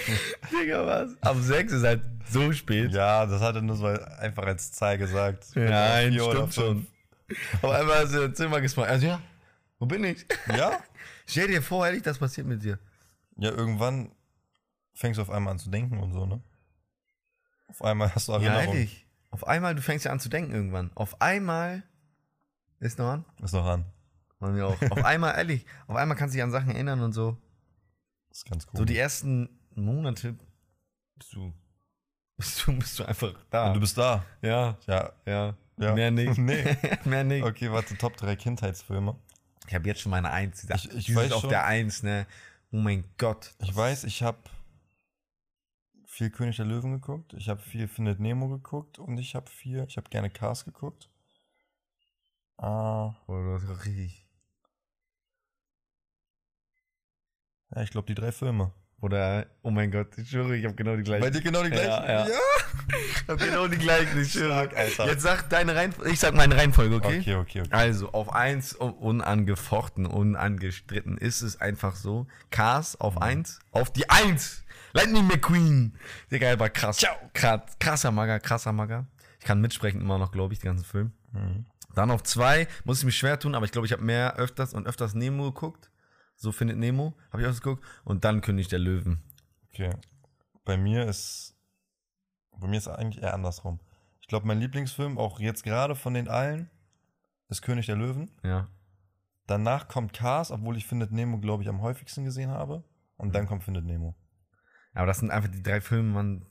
[0.52, 1.12] Digga, was?
[1.22, 2.92] Ab 6 ist halt so spät.
[2.92, 5.48] ja, das hat er nur so einfach als Zahl gesagt.
[5.56, 6.88] Nein, Vier oder stimmt schon.
[7.62, 8.90] Auf einmal ist er im Zimmer gespawnt.
[8.90, 9.22] Also ja,
[9.80, 10.26] wo bin ich?
[10.56, 10.80] Ja?
[11.26, 12.80] Stell dir vor, ehrlich, das passiert mit dir.
[13.38, 14.12] Ja, irgendwann
[14.94, 16.42] fängst du auf einmal an zu denken und so, ne?
[17.68, 18.70] Auf einmal hast du Ja, Erinnerungen.
[18.76, 19.06] ehrlich.
[19.32, 20.90] Auf einmal, du fängst ja an zu denken irgendwann.
[20.96, 21.84] Auf einmal.
[22.80, 23.26] Ist noch an?
[23.44, 23.86] ist noch an.
[24.40, 24.82] Bei mir auch.
[24.92, 25.66] auf einmal, ehrlich.
[25.88, 27.38] Auf einmal kannst du dich an Sachen erinnern und so.
[28.30, 28.78] Das ist ganz cool.
[28.78, 30.36] So die ersten Monate
[31.16, 31.54] bist du.
[32.38, 33.68] Bist du, bist du einfach da.
[33.68, 34.24] und du bist da.
[34.42, 35.14] ja, Ja.
[35.26, 35.56] ja.
[35.78, 35.94] Ja.
[35.96, 36.38] Mehr nicht.
[36.38, 36.78] Nee.
[37.06, 37.44] Mehr nicht.
[37.46, 39.16] Okay, warte, Top 3 Kindheitsfilme.
[39.68, 40.62] Ich habe jetzt schon meine Eins.
[40.66, 41.50] Die, Ich- ich die weiß sind auf schon.
[41.52, 42.28] der Eins, ne?
[42.72, 43.54] Oh mein Gott.
[43.60, 44.38] Ich weiß, ich habe
[46.06, 49.86] viel König der Löwen geguckt, ich habe viel Findet Nemo geguckt und ich habe viel,
[49.88, 51.10] ich habe gerne Cars geguckt.
[52.58, 54.26] Ah, Boah, du hast richtig.
[57.76, 58.72] Ja, ich glaube die drei Filme.
[59.02, 61.22] Oder, oh mein Gott, ich schwöre, ich habe genau die gleichen.
[61.24, 61.88] Bei dir genau die gleichen?
[61.90, 62.28] Ja, ja.
[62.28, 64.52] Ich habe genau die gleichen, ich schwöre.
[64.52, 65.06] Stark, Alter.
[65.08, 66.12] Jetzt sag deine Reihenfolge.
[66.12, 67.20] Ich sag meine Reihenfolge, okay?
[67.22, 67.70] Okay, okay, okay.
[67.72, 72.28] Also, auf eins un- unangefochten, unangestritten ist es einfach so.
[72.52, 73.02] Cars Mhm.
[73.02, 74.64] auf eins, auf die eins.
[74.92, 75.96] Lightning McQueen.
[76.32, 76.98] Digga, war krass.
[76.98, 77.16] Ciao.
[77.34, 79.06] Krass, krasser Mager, krasser Mager.
[79.40, 81.14] Ich kann mitsprechen immer noch, glaube ich, den ganzen Film.
[81.32, 81.66] Mhm.
[81.96, 84.74] Dann auf zwei, muss ich mich schwer tun, aber ich glaube, ich habe mehr öfters
[84.74, 85.89] und öfters Nemo geguckt.
[86.42, 87.86] So findet Nemo, habe ich auch geguckt.
[88.06, 89.22] Und dann König der Löwen.
[89.72, 89.92] okay.
[90.64, 91.56] Bei mir ist,
[92.58, 93.80] bei mir ist eigentlich eher andersrum.
[94.22, 96.70] Ich glaube, mein Lieblingsfilm, auch jetzt gerade von den allen,
[97.50, 98.32] ist König der Löwen.
[98.44, 98.70] Ja.
[99.48, 102.84] Danach kommt Cars, obwohl ich Findet Nemo, glaube ich, am häufigsten gesehen habe.
[103.18, 103.34] Und Mhm.
[103.34, 104.16] dann kommt Findet Nemo.
[104.94, 106.46] Aber das sind einfach die drei Filme, man.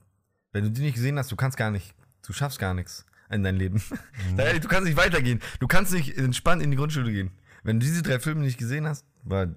[0.53, 1.95] Wenn du die nicht gesehen hast, du kannst gar nicht,
[2.27, 3.83] du schaffst gar nichts in deinem Leben.
[4.35, 4.59] Nee.
[4.59, 5.41] du kannst nicht weitergehen.
[5.61, 7.31] Du kannst nicht entspannt in die Grundschule gehen.
[7.63, 9.49] Wenn du diese drei Filme nicht gesehen hast, war.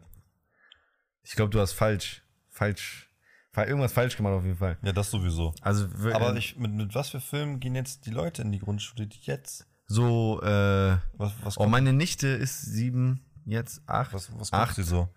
[1.24, 2.24] Ich glaube, du hast falsch.
[2.50, 3.10] Falsch.
[3.51, 4.78] fa- Irgendwas falsch gemacht auf jeden Fall.
[4.82, 5.54] Ja, das sowieso.
[5.62, 9.08] Also, Aber ich, mit, mit was für Filmen gehen jetzt die Leute in die Grundschule,
[9.08, 9.68] die jetzt?
[9.88, 10.98] so, äh.
[11.18, 14.13] Was, was Oh, meine Nichte ist sieben, jetzt acht.
[14.13, 14.70] was, was acht.
[14.70, 15.10] guckt sie so?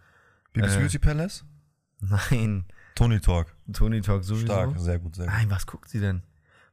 [0.53, 1.45] Bibis Äh, Beauty Palace?
[2.01, 2.65] Nein.
[2.97, 3.55] Tony Talk.
[3.73, 4.47] Tony Talk sowieso.
[4.47, 5.35] Stark, sehr gut, sehr gut.
[5.35, 6.23] Nein, was guckt sie denn?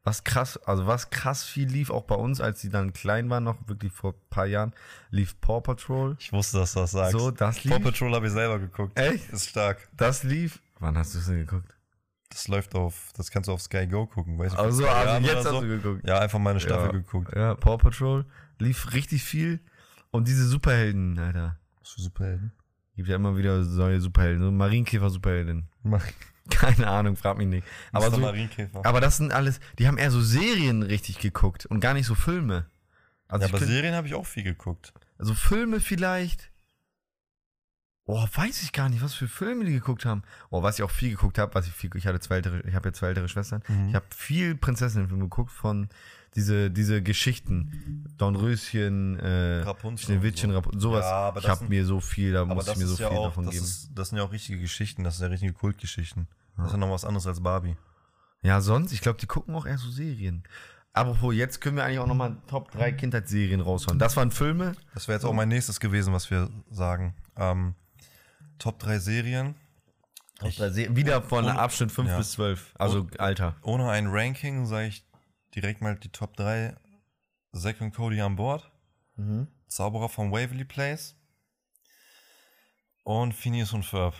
[0.03, 3.39] Was krass, also was krass viel lief auch bei uns, als sie dann klein war,
[3.39, 4.73] noch wirklich vor ein paar Jahren,
[5.11, 6.15] lief Paw Patrol.
[6.19, 7.11] Ich wusste, dass du das sagst.
[7.11, 7.83] So, das Paw lief.
[7.83, 8.97] Patrol habe ich selber geguckt.
[8.97, 9.29] Echt?
[9.29, 9.87] Ist stark.
[9.95, 10.59] Das lief.
[10.79, 11.75] Wann hast du es denn geguckt?
[12.29, 14.59] Das läuft auf, das kannst du auf Sky Go gucken, weißt du?
[14.59, 16.07] Also, also jetzt oder hast du geguckt.
[16.07, 16.91] Ja, einfach mal eine Staffel Ja.
[16.93, 17.35] geguckt.
[17.35, 18.25] Ja, Paw Patrol
[18.57, 19.59] lief richtig viel.
[20.09, 21.57] Und diese Superhelden, Alter.
[21.79, 22.51] Was für Superhelden?
[22.95, 24.41] Gibt ja immer wieder neue Superhelden.
[24.43, 25.67] So Marienkäfer-Superhelden.
[25.83, 26.05] Mach
[26.49, 27.67] Keine Ahnung, frag mich nicht.
[27.91, 28.25] Aber, so,
[28.83, 32.15] aber das sind alles, die haben eher so Serien richtig geguckt und gar nicht so
[32.15, 32.65] Filme.
[33.27, 34.93] Also, ja, aber find- Serien habe ich auch viel geguckt.
[35.17, 36.49] also Filme vielleicht.
[38.05, 40.23] Oh, weiß ich gar nicht, was für Filme die geguckt haben.
[40.49, 42.73] Oh, was ich auch viel geguckt habe, was ich viel, ich hatte zwei ältere, ich
[42.75, 43.63] habe ja zwei ältere Schwestern.
[43.67, 43.89] Mhm.
[43.89, 45.87] Ich habe viel Prinzessinnenfilme geguckt von
[46.35, 48.05] diese, diese Geschichten.
[48.17, 50.57] Dornröschen, äh, Rapunzel Schneewittchen, so.
[50.57, 51.05] Rapunzel, sowas.
[51.05, 53.45] Ja, ich habe mir so viel, da muss ich mir so ja viel auch, davon
[53.45, 53.65] das, geben.
[53.65, 56.27] ist, das sind ja auch richtige Geschichten, das sind ja richtige Kultgeschichten.
[56.57, 57.75] Das ist ja noch was anderes als Barbie.
[58.43, 60.43] Ja, sonst, ich glaube, die gucken auch eher so Serien.
[60.93, 63.97] Apropos, jetzt können wir eigentlich auch nochmal Top 3 Kindheitsserien raushauen.
[63.97, 64.73] Das waren Filme.
[64.93, 67.15] Das wäre jetzt auch mein nächstes gewesen, was wir sagen.
[67.37, 67.75] Ähm,
[68.59, 69.55] Top 3 Serien.
[70.39, 72.17] Top drei Se- wieder von Abschnitt 5 ja.
[72.17, 72.73] bis 12.
[72.77, 73.55] Also Alter.
[73.61, 75.05] Ohne ein Ranking sage ich
[75.55, 76.75] direkt mal die Top 3.
[77.53, 78.71] Zack und Cody an Bord.
[79.67, 81.15] Zauberer von Waverly Place.
[83.03, 84.15] Und Phineas und Ferb.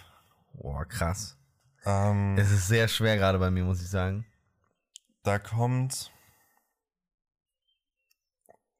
[0.54, 1.38] Boah, krass.
[1.86, 4.26] Ähm, Es ist sehr schwer gerade bei mir, muss ich sagen.
[5.24, 6.12] da kommt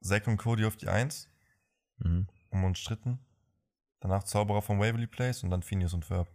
[0.02, 1.28] Zack und Cody auf die 1.
[1.98, 2.28] Mhm.
[2.50, 3.20] unumstritten.
[4.00, 6.28] Danach Zauberer von Waverly Place und dann Phineas und Ferb.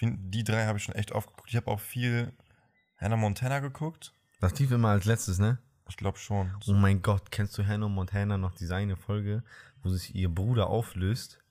[0.00, 1.50] Die drei habe ich schon echt oft geguckt.
[1.50, 2.36] Ich habe auch viel
[2.98, 4.12] Hannah Montana geguckt.
[4.44, 5.56] Das lief immer als letztes, ne?
[5.88, 6.50] Ich glaube schon.
[6.66, 9.42] Oh mein Gott, kennst du Hannah Montana noch diese eine Folge,
[9.82, 11.42] wo sich ihr Bruder auflöst?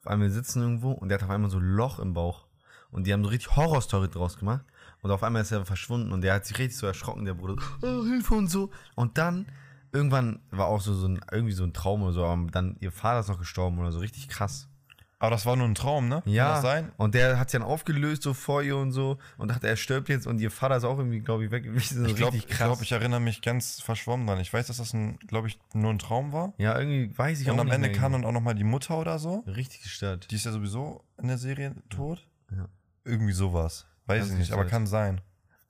[0.00, 2.46] Auf einmal sitzen irgendwo und der hat auf einmal so ein Loch im Bauch.
[2.90, 4.66] Und die haben so richtig Horrorstory draus gemacht.
[5.00, 7.56] Und auf einmal ist er verschwunden und der hat sich richtig so erschrocken, der Bruder.
[7.80, 8.70] Oh, Hilfe und so.
[8.96, 9.46] Und dann,
[9.92, 12.92] irgendwann war auch so, so ein, irgendwie so ein Traum oder so, aber dann ihr
[12.92, 14.68] Vater ist noch gestorben oder so, richtig krass.
[15.18, 16.20] Aber das war nur ein Traum, ne?
[16.22, 16.92] Kann Ja, das sein?
[16.98, 20.10] und der hat sich dann aufgelöst so vor ihr und so und dachte, er stirbt
[20.10, 22.04] jetzt und ihr Vater ist auch irgendwie, glaube ich, weg gewesen.
[22.04, 24.40] Ich glaube, ich, glaub, ich erinnere mich ganz verschwommen dran.
[24.40, 24.94] Ich weiß, dass das,
[25.26, 26.52] glaube ich, nur ein Traum war.
[26.58, 28.22] ja, irgendwie weiß ich auch und am nicht Ende kam genau.
[28.22, 29.38] dann auch nochmal die Mutter oder so.
[29.46, 30.30] Richtig gestört.
[30.30, 32.26] Die ist ja sowieso in der Serie tot.
[32.50, 32.68] Ja.
[33.04, 33.86] Irgendwie sowas.
[34.04, 35.22] Weiß Ganz ich nicht, aber kann sein.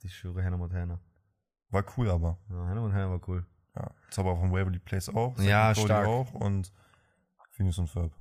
[0.03, 0.99] Ich schwöre, Hannah Montana.
[1.69, 2.37] War cool aber.
[2.49, 3.45] Ja, Hannah Montana war cool.
[3.75, 3.91] Ja.
[4.09, 5.37] Zauberer von Waverly Place auch.
[5.39, 6.07] Ja, und Cody stark.
[6.07, 6.71] auch und
[7.51, 8.11] Phineas und Ferb.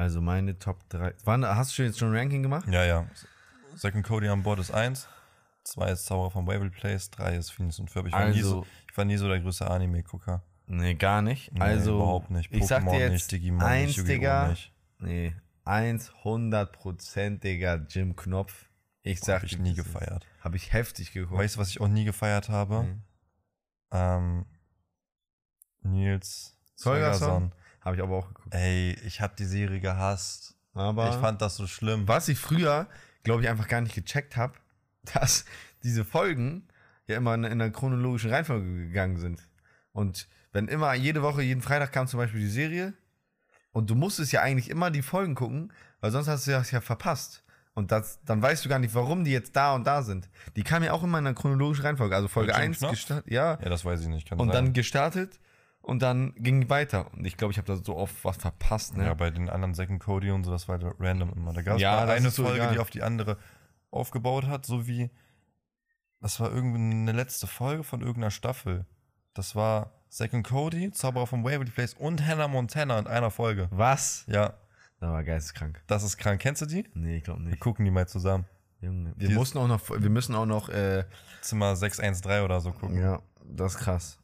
[0.00, 1.12] Also meine Top 3.
[1.24, 2.66] Wann, hast du jetzt schon ein Ranking gemacht?
[2.70, 3.06] Ja, ja.
[3.82, 5.06] Und Cody an Bord ist 1.
[5.64, 7.10] 2 ist Zauberer von Waverly Place.
[7.10, 8.06] 3 ist Phineas und Ferb.
[8.06, 10.42] Ich war, nie, so, Also- ich war nie so der größte Anime-Gucker.
[10.68, 11.52] Nee, gar nicht.
[11.52, 12.50] Nee, also, überhaupt nicht.
[12.50, 14.08] ich sag dir Pokémon jetzt nicht, Digimon eins, nicht!
[14.08, 14.48] Digga.
[14.48, 14.72] nicht.
[15.00, 15.36] Nee,
[15.66, 18.70] 100%iger Jim Knopf.
[19.02, 20.26] Ich sag Hab ich nie gefeiert.
[20.40, 21.38] Hab ich heftig geguckt.
[21.38, 22.84] Weißt du, was ich auch nie gefeiert habe?
[22.84, 22.96] Nee.
[23.92, 24.46] Ähm,
[25.82, 27.52] Nils Holgersson?
[27.84, 27.84] Holgersson.
[27.84, 28.54] Hab ich aber auch geguckt.
[28.54, 30.54] Ey, ich hab die Serie gehasst.
[30.74, 32.06] Aber ich fand das so schlimm.
[32.06, 32.86] was ich früher,
[33.22, 34.54] glaube ich, einfach gar nicht gecheckt habe,
[35.14, 35.44] dass
[35.82, 36.68] diese Folgen
[37.06, 39.40] ja immer in, in einer chronologischen Reihenfolge gegangen sind.
[39.92, 42.94] Und wenn immer, jede Woche, jeden Freitag kam zum Beispiel die Serie
[43.72, 46.80] und du musstest ja eigentlich immer die Folgen gucken, weil sonst hast du das ja
[46.80, 47.44] verpasst.
[47.72, 50.28] Und das, dann weißt du gar nicht, warum die jetzt da und da sind.
[50.56, 52.14] Die kamen ja auch immer in einer chronologischen Reihenfolge.
[52.14, 52.90] Also Folge Jim 1 Knopf?
[52.90, 54.28] gestartet, ja, Ja, das weiß ich nicht.
[54.28, 54.64] Kann und sein.
[54.66, 55.38] dann gestartet
[55.90, 57.12] und dann ging weiter.
[57.12, 58.96] Und ich glaube, ich habe da so oft was verpasst.
[58.96, 59.04] Ne?
[59.04, 61.52] Ja, bei den anderen Second Cody und so, das war halt random immer.
[61.52, 62.72] Da gab es Ja, eine Folge, egal.
[62.72, 63.36] die auf die andere
[63.90, 65.10] aufgebaut hat, so wie
[66.20, 68.86] das war irgendwie eine letzte Folge von irgendeiner Staffel.
[69.34, 73.68] Das war Second Cody, Zauberer von Waverly Place und Hannah Montana in einer Folge.
[73.70, 74.24] Was?
[74.26, 74.54] Ja,
[75.00, 75.82] Das war geisteskrank.
[75.86, 76.40] das ist krank.
[76.40, 76.86] Kennst du die?
[76.94, 77.60] Nee, ich glaube Wir nicht.
[77.60, 78.44] gucken die mal zusammen.
[78.80, 79.12] Junge.
[79.16, 81.04] Wir Die mussten auch noch, wir müssen auch noch, äh,
[81.42, 82.98] Zimmer 613 oder so gucken.
[83.00, 84.19] ja, das ist krass.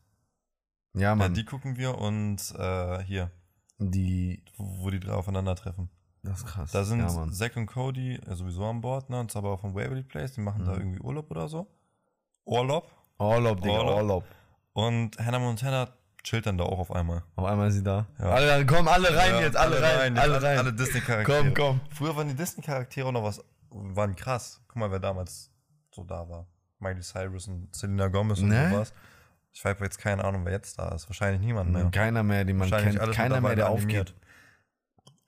[0.96, 3.30] Ja, Ja, Mann, die gucken wir und äh, hier,
[3.78, 5.88] die, wo die drei aufeinandertreffen.
[6.22, 6.72] das ist krass.
[6.72, 7.32] Da sind ja, Mann.
[7.32, 9.20] Zack und Cody äh, sowieso an Bord, ne?
[9.20, 10.78] Und Zauberer von Waverly Place, die machen da Mhm.
[10.80, 11.66] irgendwie Urlaub oder so.
[12.44, 12.90] Urlaub.
[13.18, 13.96] Urlaub, Digga, Urlaub.
[13.98, 14.24] Urlaub.
[14.72, 15.88] Und Hannah Montana
[16.22, 17.22] chillt dann da auch auf einmal.
[17.36, 18.06] Auf einmal ist sie da.
[18.18, 18.26] Ja.
[18.30, 20.58] Alle, dann kommen alle rein Ja, jetzt, alle, rein, alle rein.
[20.58, 21.44] Alle Disney-Charaktere.
[21.44, 21.80] komm, komm.
[21.90, 24.60] Früher waren die Disney-Charaktere noch was, waren krass.
[24.68, 25.50] Guck mal, wer damals
[25.92, 26.46] so da war.
[26.78, 28.70] Miley Cyrus und Selena Gomez und Ne?
[28.70, 28.92] sowas.
[29.56, 31.08] Ich habe jetzt keine Ahnung, wer jetzt da ist.
[31.08, 31.88] Wahrscheinlich niemand mehr.
[31.90, 32.98] Keiner mehr, den man kennt.
[33.12, 34.10] Keiner mehr, der animiert.
[34.10, 34.20] aufgeht.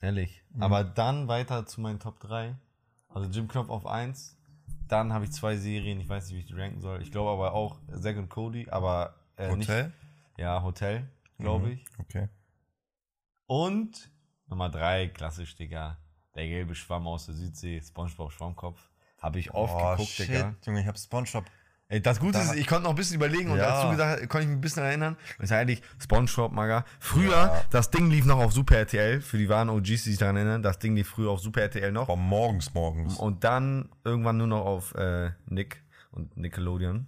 [0.02, 0.44] Ehrlich.
[0.60, 2.54] Aber dann weiter zu meinen Top 3.
[3.08, 4.36] Also Jim Knopf auf 1.
[4.86, 7.00] Dann habe ich zwei Serien, ich weiß nicht, wie ich die ranken soll.
[7.00, 9.66] Ich glaube aber auch Zack und Cody, aber äh, nicht.
[9.68, 9.92] Hotel?
[10.36, 11.72] Ja, Hotel, glaube Mhm.
[11.72, 11.84] ich.
[11.98, 12.28] Okay.
[13.46, 14.10] Und
[14.46, 15.96] Nummer 3, klassisch, Digga.
[16.34, 18.90] Der gelbe Schwamm aus der Südsee, Spongebob Schwammkopf.
[19.20, 20.54] Habe ich oft oh, geguckt, shit, Digga.
[20.66, 21.44] Junge, ich habe Spongebob.
[21.90, 23.70] Das Gute Da- ist, ich konnte noch ein bisschen überlegen und Ja.
[23.82, 25.16] dazu gesagt, konnte ich mich ein bisschen erinnern.
[25.38, 26.84] Das ist eigentlich Spongebob, Maga.
[27.00, 27.64] Früher, Ja.
[27.70, 30.62] das Ding lief noch auf Super RTL, für die wahren OGs, die sich daran erinnern.
[30.62, 32.02] Das Ding lief früher auf Super RTL noch.
[32.10, 33.16] Aber morgens, morgens.
[33.16, 35.82] Und dann irgendwann nur noch auf äh, Nick.
[36.10, 37.06] und Nickelodeon.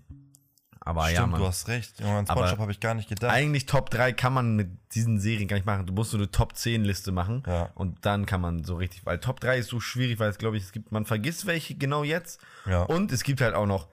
[0.82, 1.40] Aber Stimmt, ja, man.
[1.40, 2.00] du hast recht.
[2.00, 3.32] Junge, an Spongebob habe ich gar nicht gedacht.
[3.34, 5.84] Eigentlich Top 3 kann man mit diesen Serien gar nicht machen.
[5.86, 7.42] Du musst so eine Top 10 Liste machen.
[7.46, 7.68] Ja.
[7.74, 10.56] Und dann kann man so richtig, weil Top 3 ist so schwierig, weil es, glaube
[10.56, 12.40] ich, es gibt, man vergisst welche genau jetzt.
[12.64, 12.82] Ja.
[12.84, 13.88] Und es gibt halt auch noch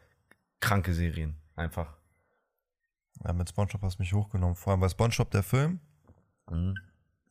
[0.59, 1.35] kranke Serien.
[1.55, 1.93] Einfach.
[3.25, 4.55] ja, mit Spongebob hast du mich hochgenommen.
[4.55, 5.79] Vor allem bei Spongebob der Film,
[6.49, 6.75] Mhm.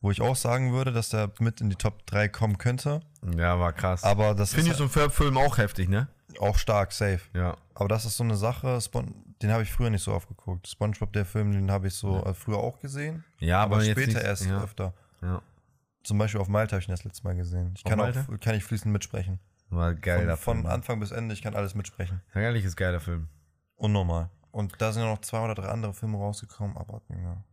[0.01, 2.99] wo ich auch sagen würde, dass der mit in die Top 3 kommen könnte.
[3.37, 4.03] Ja, war krass.
[4.03, 6.07] Aber das Finde ich so ein Ferb-Film auch heftig, ne?
[6.39, 7.21] auch stark, safe.
[7.33, 7.57] Ja.
[7.73, 10.67] Aber das ist so eine Sache, Spon den habe ich früher nicht so oft geguckt.
[10.67, 13.23] Spongebob, der Film, den habe ich so äh, früher auch gesehen.
[13.39, 14.93] Ja, aber, aber später nicht, erst ja, öfter.
[15.21, 15.41] Ja.
[16.03, 17.73] Zum Beispiel auf Malta habe ich ihn das letzte Mal gesehen.
[17.75, 18.21] Ich Auf kann Malta?
[18.21, 19.39] auch kann ich fließend mitsprechen.
[19.69, 20.73] War ein geiler Von, von Film.
[20.73, 22.21] Anfang bis Ende, ich kann alles mitsprechen.
[22.33, 23.27] Ein ehrliches geiler Film.
[23.75, 24.29] Unnormal.
[24.51, 27.43] Und da sind ja noch zwei oder drei andere Filme rausgekommen, aber ja.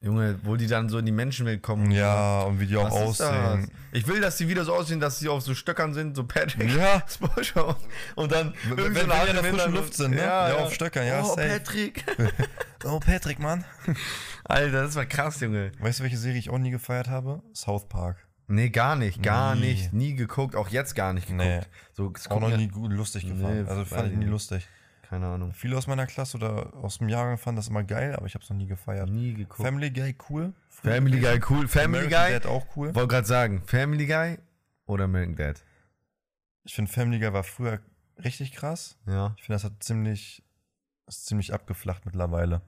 [0.00, 1.92] Junge, wo die dann so in die Menschenwelt kommen.
[1.92, 3.70] Ja, und wie die auch ist aussehen.
[3.92, 6.74] Ich will, dass die wieder so aussehen, dass sie auf so Stöckern sind, so Patrick.
[6.74, 7.04] Ja.
[7.08, 7.76] Spongebob.
[8.16, 10.22] Und dann Wenn- wenn die in der frischen Luft sind, ne?
[10.22, 11.48] Ja, auf Stöckern, ja, Oh, safe.
[11.48, 12.04] Patrick.
[12.84, 13.64] Oh, Patrick, Mann.
[14.42, 15.70] Alter, das war krass, Junge.
[15.78, 17.40] Weißt du, welche Serie ich auch nie gefeiert habe?
[17.54, 18.16] South Park.
[18.52, 19.60] Nee, gar nicht, gar Nie.
[19.62, 19.92] nicht.
[19.94, 21.46] Nie geguckt, auch jetzt gar nicht geguckt.
[21.46, 21.60] Nee.
[21.94, 23.62] So, es Auch noch nie gut lustig gefahren.
[23.62, 24.68] Nee, also fand ich nie lustig.
[25.02, 25.54] Keine Ahnung.
[25.54, 28.44] Viele aus meiner Klasse oder aus dem Jahrgang fanden das immer geil, aber ich habe
[28.44, 29.08] es noch nie gefeiert.
[29.08, 29.62] Nie geguckt.
[29.62, 30.52] Family Guy cool.
[30.68, 31.20] Family.
[31.20, 31.66] Guy cool.
[31.66, 32.32] Family American Guy.
[32.32, 32.94] Dad auch cool.
[32.94, 34.38] Wollte gerade sagen, Family Guy
[34.84, 35.62] oder American Dad?
[36.64, 37.80] Ich finde Family Guy war früher
[38.22, 38.98] richtig krass.
[39.06, 39.34] Ja.
[39.38, 40.42] Ich finde, das hat ziemlich,
[41.06, 42.60] ist ziemlich abgeflacht mittlerweile.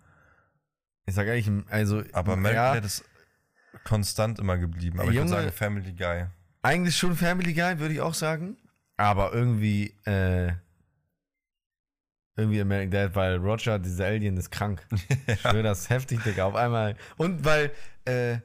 [1.05, 2.03] Ich sag ehrlich, also.
[2.13, 3.05] Aber American ja, Dad ist
[3.85, 5.01] konstant immer geblieben.
[5.01, 6.27] Aber ich Junge, würde sagen Family Guy.
[6.63, 8.57] Eigentlich schon Family Guy, würde ich auch sagen.
[8.97, 10.53] Aber irgendwie, äh,
[12.37, 14.87] irgendwie American Dad, weil Roger, dieser Alien, ist krank.
[15.27, 16.45] Ich schwöre, das ist heftig, Digga.
[16.45, 16.97] Auf einmal.
[17.17, 17.73] Und weil,
[18.05, 18.39] äh,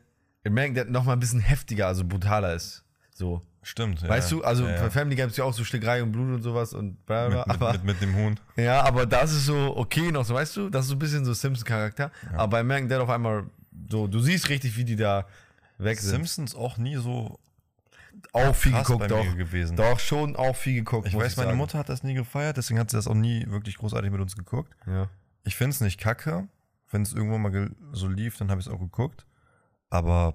[0.45, 2.83] American Dad nochmal ein bisschen heftiger, also brutaler ist.
[3.11, 3.45] So.
[3.61, 4.01] Stimmt.
[4.01, 4.09] Ja.
[4.09, 4.89] Weißt du, also ja, bei ja.
[4.89, 7.39] Family Guy gibt es ja auch so Schlägerei und Blut und sowas und bla bla.
[7.39, 8.39] Mit, mit, aber, mit, mit dem Huhn.
[8.55, 10.69] ja, aber das ist so okay noch so, weißt du?
[10.69, 12.09] Das ist so ein bisschen so Simpson-Charakter.
[12.33, 13.45] Aber bei American Dad auf einmal
[13.89, 15.25] so, du siehst richtig, wie die da
[15.77, 16.11] weg sind.
[16.11, 17.39] Simpsons auch nie so
[18.33, 19.35] auch viel geguckt, doch.
[19.35, 19.75] gewesen.
[19.77, 21.07] Doch, schon auch viel geguckt.
[21.07, 21.57] Ich weiß, meine sagen.
[21.57, 24.35] Mutter hat das nie gefeiert, deswegen hat sie das auch nie wirklich großartig mit uns
[24.35, 24.75] geguckt.
[24.87, 25.09] Ja.
[25.43, 26.47] Ich finde es nicht kacke.
[26.91, 29.25] Wenn es irgendwann mal so lief, dann habe ich es auch geguckt.
[29.91, 30.33] Aber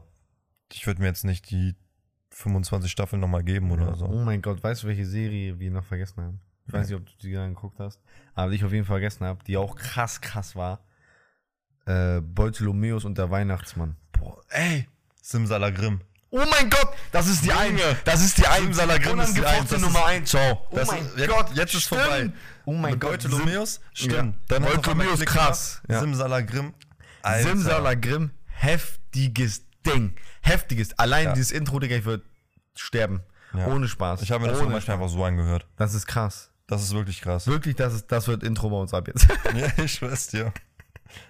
[0.72, 1.74] ich würde mir jetzt nicht die
[2.30, 3.94] 25 Staffeln nochmal geben oder Ja.
[3.96, 4.06] so.
[4.06, 6.40] Oh mein Gott, weißt du, welche Serie wir noch vergessen haben?
[6.66, 8.00] Ich weiß nicht, ob du die dann geguckt hast,
[8.34, 10.80] aber die ich auf jeden Fall vergessen habe, die auch krass, krass war.
[11.87, 13.97] Äh, Bartholomäus und der Weihnachtsmann.
[14.12, 14.88] Boah, ey,
[15.23, 16.01] Simsalagrim.
[16.31, 17.79] Oh mein Gott, das ist die eine.
[18.05, 18.64] Das ist die eine.
[18.64, 20.29] Simsalagrim ist die Eins, ist- Nummer 1.
[20.31, 20.66] Ciao.
[20.70, 22.01] Oh Das mein ist- Gott, jetzt ist stimmt.
[22.01, 22.33] vorbei.
[22.64, 23.81] Oh mein Gott, Bartholomäus?
[23.92, 24.35] Stimmt.
[24.35, 24.40] Ja.
[24.49, 25.81] Dann Bartholomäus krass.
[25.88, 26.01] Ja.
[26.01, 26.75] Simsalagrim.
[27.23, 27.49] Alter.
[27.51, 30.14] Simsalagrim, heftiges Ding.
[30.40, 30.99] Heftiges.
[30.99, 31.33] Allein Ja.
[31.35, 32.25] dieses Intro, Digga, ich würde
[32.75, 33.20] sterben.
[33.55, 33.66] Ja.
[33.68, 34.23] Ohne Spaß.
[34.23, 35.66] Ich habe mir das Ohne auch manchmal einfach so angehört.
[35.77, 36.51] Das ist krass.
[36.66, 37.47] Das ist wirklich krass.
[37.47, 39.29] Wirklich, das, ist, das wird Intro bei uns ab jetzt.
[39.55, 40.53] ja, ich schwör's dir.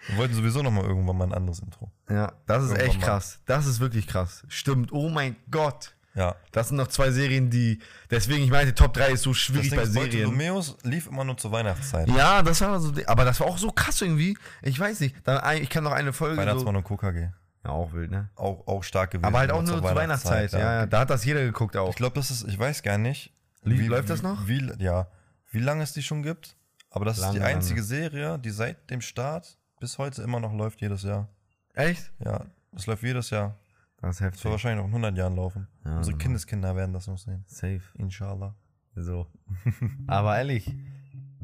[0.08, 1.90] Wir wollten sowieso nochmal irgendwann mal ein anderes Intro.
[2.08, 3.06] ja, das ist Irgendwann echt mal.
[3.06, 3.40] krass.
[3.46, 4.44] Das ist wirklich krass.
[4.48, 4.92] Stimmt.
[4.92, 5.94] Oh mein Gott.
[6.16, 6.36] Ja.
[6.52, 7.80] Das sind noch zwei Serien, die.
[8.08, 10.10] Deswegen, ich meinte, Top 3 ist so schwierig bei Serien.
[10.30, 12.08] Bartholomäus lief immer nur zur Weihnachtszeit.
[12.08, 12.92] Ja, das war so.
[13.06, 14.38] Aber das war auch so krass irgendwie.
[14.62, 15.16] Ich weiß nicht.
[15.24, 16.36] Dann, ich kann noch eine Folge.
[16.36, 17.30] Weihnachtsmann So, und KKG.
[17.64, 18.30] ja, auch wild, ne?
[18.36, 19.24] Auch, auch stark gewesen.
[19.26, 20.52] Aber halt auch nur zur Weihnachtszeit.
[20.52, 21.90] Ja, ja, da hat das jeder geguckt auch.
[21.90, 23.32] Ich glaube, das ist, ich weiß gar nicht.
[23.64, 24.46] Lief- läuft das noch?
[24.46, 25.08] Wie, ja,
[25.50, 26.54] wie lange es die schon gibt.
[26.90, 30.54] Aber das Lange, ist die einzige Serie, die seit dem Start bis heute immer noch
[30.54, 31.28] läuft, jedes Jahr.
[31.74, 32.10] Echt?
[32.24, 33.58] Ja, das läuft jedes Jahr.
[34.00, 34.50] Das ist Das wird heftig.
[34.50, 35.68] wahrscheinlich noch in 100 Jahren laufen.
[35.84, 36.22] Ja, Unsere normal.
[36.24, 37.44] Kindeskinder werden das noch sehen.
[37.46, 37.82] Safe.
[37.98, 38.54] Inshallah.
[38.94, 39.26] So.
[40.06, 40.74] Aber ehrlich,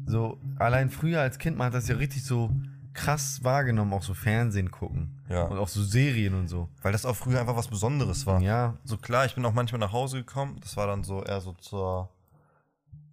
[0.07, 2.49] so allein früher als Kind, man hat das ja richtig so
[2.93, 5.21] krass wahrgenommen, auch so Fernsehen gucken.
[5.29, 5.43] Ja.
[5.43, 6.67] Und auch so Serien und so.
[6.81, 8.41] Weil das auch früher einfach was Besonderes war.
[8.41, 8.75] Ja.
[8.85, 10.57] So klar, ich bin auch manchmal nach Hause gekommen.
[10.61, 12.09] Das war dann so eher so zur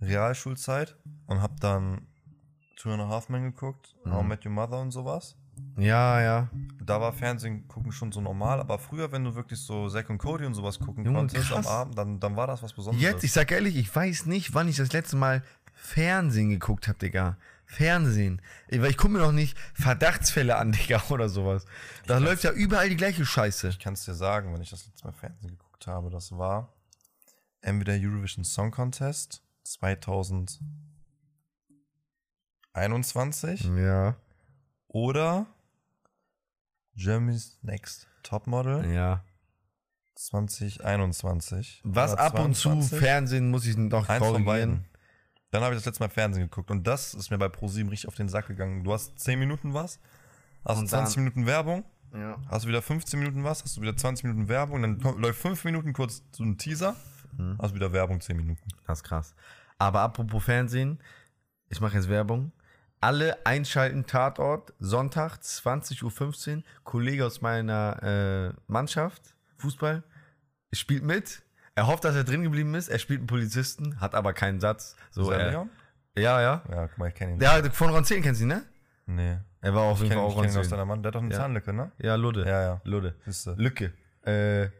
[0.00, 2.07] Realschulzeit und hab dann
[2.78, 4.12] Two and a Half Men geguckt, Mhm.
[4.12, 5.36] How I Met Your Mother und sowas.
[5.76, 6.48] Ja, ja.
[6.80, 10.18] Da war Fernsehen gucken schon so normal, aber früher, wenn du wirklich so Zack und
[10.18, 11.66] Cody und sowas gucken Junge, konntest krass.
[11.66, 13.02] am Abend, dann, dann war das was Besonderes.
[13.02, 15.42] Jetzt, ich sag ehrlich, ich weiß nicht, wann ich das letzte Mal
[15.74, 17.36] Fernsehen geguckt habe, Digga.
[17.66, 18.40] Fernsehen.
[18.68, 21.64] Ich- Weil ich gucke mir noch nicht Verdachtsfälle an, Digga, oder sowas.
[22.06, 23.68] Da läuft ja überall die gleiche Scheiße.
[23.68, 26.72] Ich kann es dir sagen, wenn ich das letzte Mal Fernsehen geguckt habe, das war
[27.60, 29.42] entweder Eurovision Song Contest
[32.78, 34.14] 2021 Ja,
[34.88, 35.46] oder
[36.94, 39.24] Germany's Next Topmodel ja.
[40.14, 41.80] 2021.
[41.84, 42.98] Was ab und zu 22.
[42.98, 44.84] Fernsehen muss ich noch Eins von beiden.
[45.50, 48.08] Dann habe ich das letzte Mal Fernsehen geguckt und das ist mir bei ProSieben richtig
[48.08, 48.84] auf den Sack gegangen.
[48.84, 49.98] Du hast 10 Minuten was,
[50.64, 52.36] hast Und 20 dann- Minuten Werbung, Ja.
[52.48, 55.64] hast du wieder 15 Minuten was, hast du wieder 20 Minuten Werbung, dann läuft 5
[55.64, 56.96] Minuten kurz so ein Teaser,
[57.36, 57.56] Mhm.
[57.62, 58.68] hast wieder Werbung 10 Minuten.
[58.86, 59.34] Das ist krass.
[59.78, 60.98] Aber apropos Fernsehen,
[61.68, 62.50] ich mache jetzt Werbung.
[63.00, 66.62] Alle einschalten Tatort, Sonntag, 20.15 Uhr.
[66.84, 69.22] Kollege aus meiner äh, Mannschaft,
[69.58, 70.02] Fußball,
[70.72, 71.42] spielt mit.
[71.76, 72.88] Er hofft, dass er drin geblieben ist.
[72.88, 74.96] Er spielt einen Polizisten, hat aber keinen Satz.
[75.10, 75.66] So, Ist er
[76.16, 76.62] ja, ja.
[76.68, 77.38] Ja, guck mal, ich kenne ihn.
[77.38, 78.62] Der von Ronzelen kennst du ihn, ne?
[79.06, 79.36] Nee.
[79.60, 80.70] Er war auf jeden Fall auch ihn aus Ronzelen.
[80.70, 81.02] deiner Mann.
[81.02, 81.38] Der hat doch eine Ja.
[81.40, 81.92] Zahnlücke, ne?
[81.98, 82.44] Ja, Ludde.
[82.44, 82.80] Ja, ja.
[82.82, 83.14] Ludde.
[83.24, 83.54] Siehste.
[83.56, 83.92] Lücke.
[84.22, 84.70] Äh,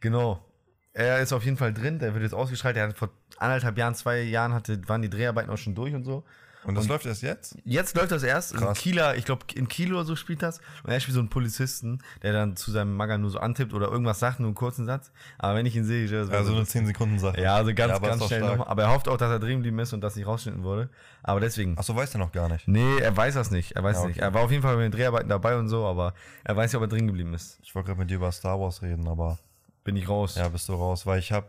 [0.00, 0.44] genau.
[0.92, 2.76] Er ist auf jeden Fall drin, der wird jetzt ausgestrahlt.
[2.76, 6.02] Er hat vor anderthalb Jahren, zwei Jahren hatte, waren die Dreharbeiten auch schon durch und
[6.02, 6.24] so.
[6.64, 7.56] Und das läuft erst jetzt?
[7.64, 8.52] Jetzt läuft das erst.
[8.52, 8.78] In Krass.
[8.78, 10.58] Kieler, ich glaube, in Kiel oder so spielt das.
[10.82, 13.88] Und er spielt so einen Polizisten, der dann zu seinem Magger nur so antippt oder
[13.88, 15.10] irgendwas sagt, nur einen kurzen Satz.
[15.38, 17.40] Aber wenn ich ihn sehe, ich, das Also so eine 10 Sekunden Sache.
[17.40, 18.66] Ja, also ganz, Ja, ganz schnell nochmal.
[18.68, 20.90] Aber er hofft auch, dass er drin geblieben ist und dass nicht rausgeschnitten wurde.
[21.22, 21.78] Aber deswegen.
[21.78, 22.66] Achso, weiß er noch gar nicht.
[22.68, 23.72] Nee, er weiß das nicht.
[23.72, 24.08] Er weiß Ja, okay.
[24.08, 24.20] nicht.
[24.20, 26.12] Er war auf jeden Fall bei den Dreharbeiten dabei und so, aber
[26.44, 27.58] er weiß nicht, ob er drin geblieben ist.
[27.62, 29.38] Ich wollte gerade mit dir über Star Wars reden, aber
[29.84, 30.34] Bin ich raus.
[30.34, 31.46] ja, bist du raus, weil ich habe,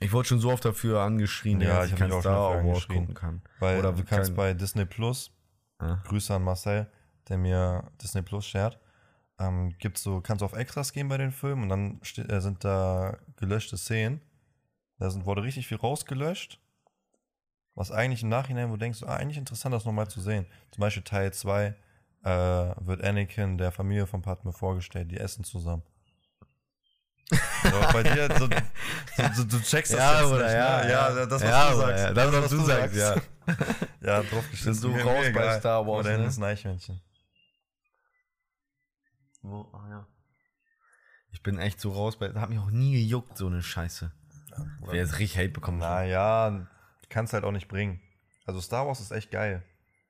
[0.00, 2.22] Ich wurde schon so oft dafür angeschrien, Ja, dass ich ich hab kein mich auch
[2.22, 3.42] schon Star Wars gucken kann.
[3.58, 5.30] weil Oder du kannst kein- bei Disney Plus,
[5.78, 5.98] Ah.
[6.06, 6.90] Grüße an Marcel,
[7.28, 8.78] der mir Disney Plus shared,
[9.38, 12.40] ähm, gibt's so, kannst du auf Extras gehen bei den Filmen und dann ste- äh,
[12.40, 14.20] sind da gelöschte Szenen.
[14.98, 16.60] Da sind, wurde richtig viel rausgelöscht.
[17.74, 20.44] Was eigentlich im Nachhinein, wo du denkst, ah, eigentlich interessant, das nochmal zu sehen.
[20.70, 21.74] Zum Beispiel Teil 2
[22.22, 25.82] äh, wird Anakin der Familie von Padme vorgestellt, die essen zusammen.
[27.64, 30.90] Aber bei dir, so, so, so, du checkst das Ja, jetzt oder nicht, ja, ne?
[30.90, 31.16] ja.
[31.16, 32.04] ja, das, was Ja, du sagst.
[32.04, 33.14] ja, das, was was du sagst, ja.
[34.00, 34.72] Ja, drauf geschissen.
[34.72, 35.58] Bist du raus bei egal.
[35.60, 36.26] Star Wars, Oder ne?
[36.26, 37.00] ist ein Eichhörnchen.
[39.42, 39.68] Wo?
[39.72, 40.06] Ah, ja.
[41.32, 44.12] Ich bin echt so raus, bei, hat mich auch nie gejuckt, so eine Scheiße.
[44.80, 45.78] Ich werde jetzt richtig Hate bekommen.
[45.78, 46.66] Naja,
[47.08, 48.00] kannst halt auch nicht bringen.
[48.46, 49.62] Also Star Wars ist echt geil.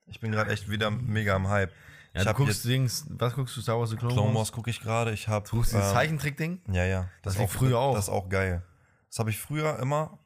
[0.06, 1.72] Ich bin gerade echt wieder mega am Hype.
[2.12, 4.51] Ja, du guckst Dings, was guckst du, Star Wars The Clone, Clone Wars?
[4.51, 5.12] Gucke ich gerade.
[5.12, 6.61] Ich habe Du guckst dieses Zeichentrick-Ding?
[6.73, 7.09] Ja, ja.
[7.23, 7.94] Das ist lief früher auch.
[7.94, 8.62] Das ist auch geil.
[9.09, 10.18] Das habe ich früher immer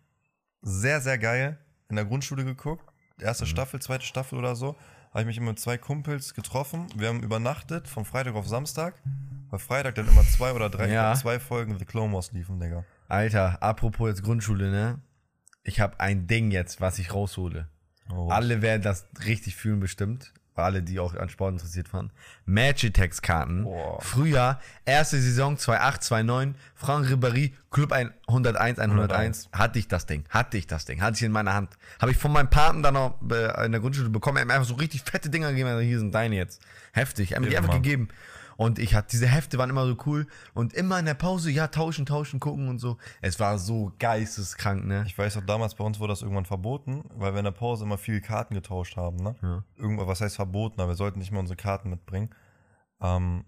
[0.62, 1.58] sehr, sehr geil
[1.90, 2.86] in der Grundschule geguckt.
[3.18, 3.24] Mhm.
[3.24, 4.76] Erste Staffel, zweite Staffel oder so.
[5.10, 6.86] Habe ich mich immer mit zwei Kumpels getroffen.
[6.96, 8.94] Wir haben übernachtet von Freitag auf Samstag.
[9.50, 11.14] Weil Freitag dann immer zwei oder drei, Ja.
[11.14, 12.84] zwei Folgen The Clone Wars liefen, Digga.
[13.08, 14.98] Alter, apropos jetzt Grundschule, ne?
[15.62, 17.68] Ich habe ein Ding jetzt, was ich raushole.
[18.10, 18.28] Oh.
[18.28, 20.32] Alle werden das richtig fühlen bestimmt.
[20.56, 22.10] Alle, die auch an Sport interessiert waren.
[22.46, 23.64] Magitex-Karten.
[23.64, 24.00] Boah.
[24.00, 29.48] Früher, erste Saison 2008, 2009, Franck Ribéry, Club 101, 101.
[29.52, 31.70] Hatte ich das Ding, hatte ich das Ding, hatte ich in meiner Hand.
[32.00, 34.36] Habe ich von meinem Paten dann noch äh, in der Grundschule bekommen.
[34.36, 35.80] Er hat mir einfach so richtig fette Dinger gegeben.
[35.80, 36.62] Hier sind deine jetzt.
[36.92, 37.32] Heftig.
[37.32, 37.82] Er hat mir die einfach Mann.
[37.82, 38.08] gegeben.
[38.56, 40.26] Und ich hatte, diese Hefte waren immer so cool.
[40.54, 42.98] Und immer in der Pause, ja, tauschen, tauschen, gucken und so.
[43.20, 45.04] Es war so geisteskrank, ne?
[45.06, 47.84] Ich weiß auch, damals bei uns wurde das irgendwann verboten, weil wir in der Pause
[47.84, 49.34] immer viele Karten getauscht haben, ne?
[49.42, 49.64] Ja.
[49.76, 52.30] Irgendwas, was heißt verboten, aber wir sollten nicht mehr unsere Karten mitbringen.
[53.00, 53.44] Ähm,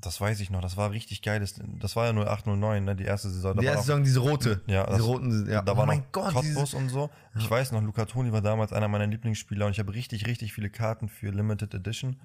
[0.00, 1.58] das weiß ich noch, das war richtig geiles.
[1.80, 2.94] Das war ja 0809, ne?
[2.94, 3.56] Die erste Saison.
[3.56, 4.60] Da Die erste Saison, diese rote.
[4.66, 5.62] Ja, diese das- roten, ja.
[5.62, 7.10] Da oh war mein noch Gott, Cottbus und so.
[7.36, 10.52] Ich weiß noch, Luca Toni war damals einer meiner Lieblingsspieler und ich habe richtig, richtig
[10.52, 12.20] viele Karten für Limited Edition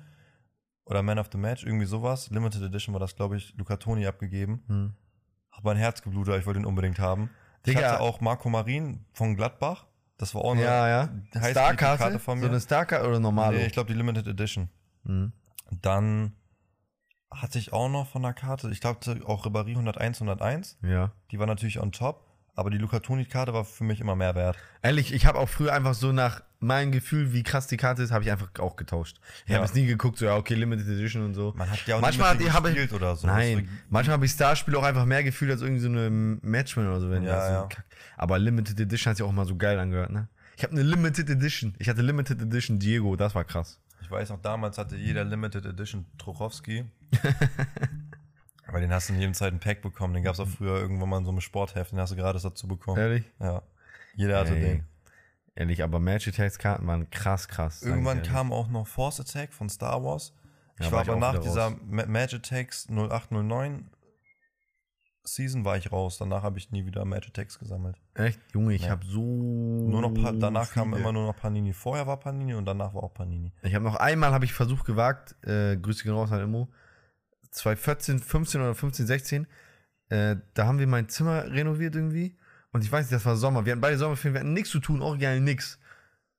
[0.85, 2.29] oder Man of the Match, irgendwie sowas.
[2.29, 4.63] Limited Edition war das, glaube ich, Luca Toni abgegeben.
[4.67, 4.93] Hm.
[5.51, 7.29] Hab mein Herz geblutet, ich wollte ihn unbedingt haben.
[7.65, 7.91] Ich Digga.
[7.93, 9.85] hatte auch Marco Marin von Gladbach.
[10.17, 11.09] Das war auch eine Ja, ja.
[11.31, 12.51] Starkarte, Karte von so mir.
[12.51, 13.57] eine Starkarte oder normale?
[13.57, 14.69] Nee, ich glaube die Limited Edition.
[15.03, 15.31] Mhm.
[15.81, 16.33] Dann
[17.31, 20.77] hatte ich auch noch von der Karte, ich glaube auch Ribéry 101, 101.
[20.83, 21.11] Ja.
[21.31, 24.57] Die war natürlich on top, aber die Luca Toni-Karte war für mich immer mehr wert.
[24.81, 28.11] Ehrlich, ich habe auch früher einfach so nach meinem Gefühl, wie krass die Karte ist,
[28.11, 29.19] habe ich einfach auch getauscht.
[29.45, 29.55] Ich Ja.
[29.57, 31.53] habe jetzt nie geguckt, so ja, okay, Limited Edition und so.
[31.57, 33.27] Man hat ja auch manchmal nicht mit habe ich gespielt oder so.
[33.27, 37.01] Nein, manchmal habe ich Starspiele auch einfach mehr gefühlt als irgendwie so eine Matchman oder
[37.01, 37.09] so.
[37.09, 37.69] Wenn Ja, so ja.
[38.17, 40.29] Aber Limited Edition hat sich auch mal so geil angehört, ne?
[40.55, 41.73] Ich habe eine Limited Edition.
[41.79, 43.79] Ich hatte Limited Edition Diego, das war krass.
[44.01, 46.85] Ich weiß noch, damals hatte jeder Limited Edition Trochowski.
[48.73, 50.15] Aber den hast du in jedem Zeit ein Pack bekommen.
[50.15, 51.91] Den gab es auch früher irgendwann mal in so einem Sportheft.
[51.91, 52.97] Den hast du gratis dazu bekommen.
[52.99, 53.23] Ehrlich?
[53.39, 53.61] Ja.
[54.15, 54.61] Jeder hatte Ey.
[54.61, 54.87] den.
[55.53, 57.83] Ehrlich, aber Magitex-Karten waren krass, krass.
[57.83, 60.33] Irgendwann kam auch noch Force Attack von Star Wars.
[60.79, 61.75] Ich Ja, war war aber nach dieser raus.
[61.87, 63.91] Ma Magitex 0809
[65.25, 66.17] Season war ich raus.
[66.17, 67.95] Danach habe ich nie wieder Magitex gesammelt.
[68.15, 68.39] Echt?
[68.53, 68.89] Junge, ich Ja.
[68.89, 69.21] habe so.
[69.21, 71.01] Nur noch pa danach kam viele.
[71.01, 71.71] immer nur noch Panini.
[71.73, 73.53] Vorher war Panini und danach war auch Panini.
[73.61, 76.67] Ich habe noch einmal habe ich Versuch gewagt, äh, Grüße gehen raus an Immo,
[77.53, 79.47] 2014, 15 oder 15, 16,
[80.09, 82.37] äh, da haben wir mein Zimmer renoviert irgendwie
[82.73, 84.79] und ich weiß nicht, das war Sommer, wir hatten beide Sommerferien, wir hatten nichts zu
[84.79, 85.79] tun, original nix.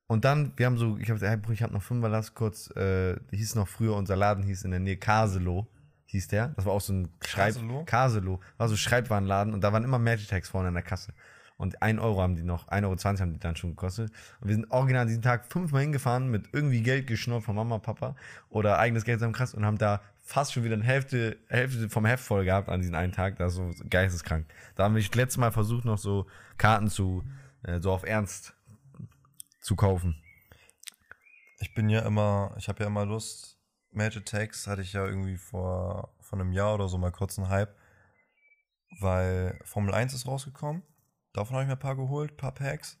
[0.07, 2.69] Und dann, wir haben so, ich habe gesagt, hey, ich habe noch fünf lass kurz,
[2.75, 5.67] äh, hieß noch früher, unser Laden hieß in der Nähe Kaselo,
[6.05, 6.49] hieß der.
[6.49, 7.55] Das war auch so ein Schreib...
[7.55, 7.83] Kaselo?
[7.85, 8.39] Kaselo.
[8.57, 11.13] War so ein Schreibwarenladen und da waren immer Magitex vorne an der Kasse.
[11.57, 14.11] Und 1 Euro haben die noch, 1,20 Euro haben die dann schon gekostet.
[14.41, 18.17] Und wir sind original diesen Tag fünfmal hingefahren mit irgendwie Geld geschnurrt von Mama, Papa
[18.49, 22.23] oder eigenes Geld zusammenkrass und haben da fast schon wieder eine Hälfte, Hälfte vom Heft
[22.23, 23.37] voll gehabt an diesen einen Tag.
[23.37, 24.47] Das ist so geisteskrank.
[24.75, 26.25] Da haben wir das letzte Mal versucht, noch so
[26.57, 27.23] Karten zu,
[27.63, 28.53] äh, so auf Ernst
[29.61, 30.21] zu kaufen.
[31.59, 33.57] Ich bin ja immer, ich habe ja immer Lust.
[33.91, 37.47] Magic Attacks hatte ich ja irgendwie vor, vor einem Jahr oder so mal kurz einen
[37.47, 37.73] Hype,
[38.99, 40.81] weil Formel 1 ist rausgekommen.
[41.33, 42.99] Davon habe ich mir ein paar geholt, ein paar Packs.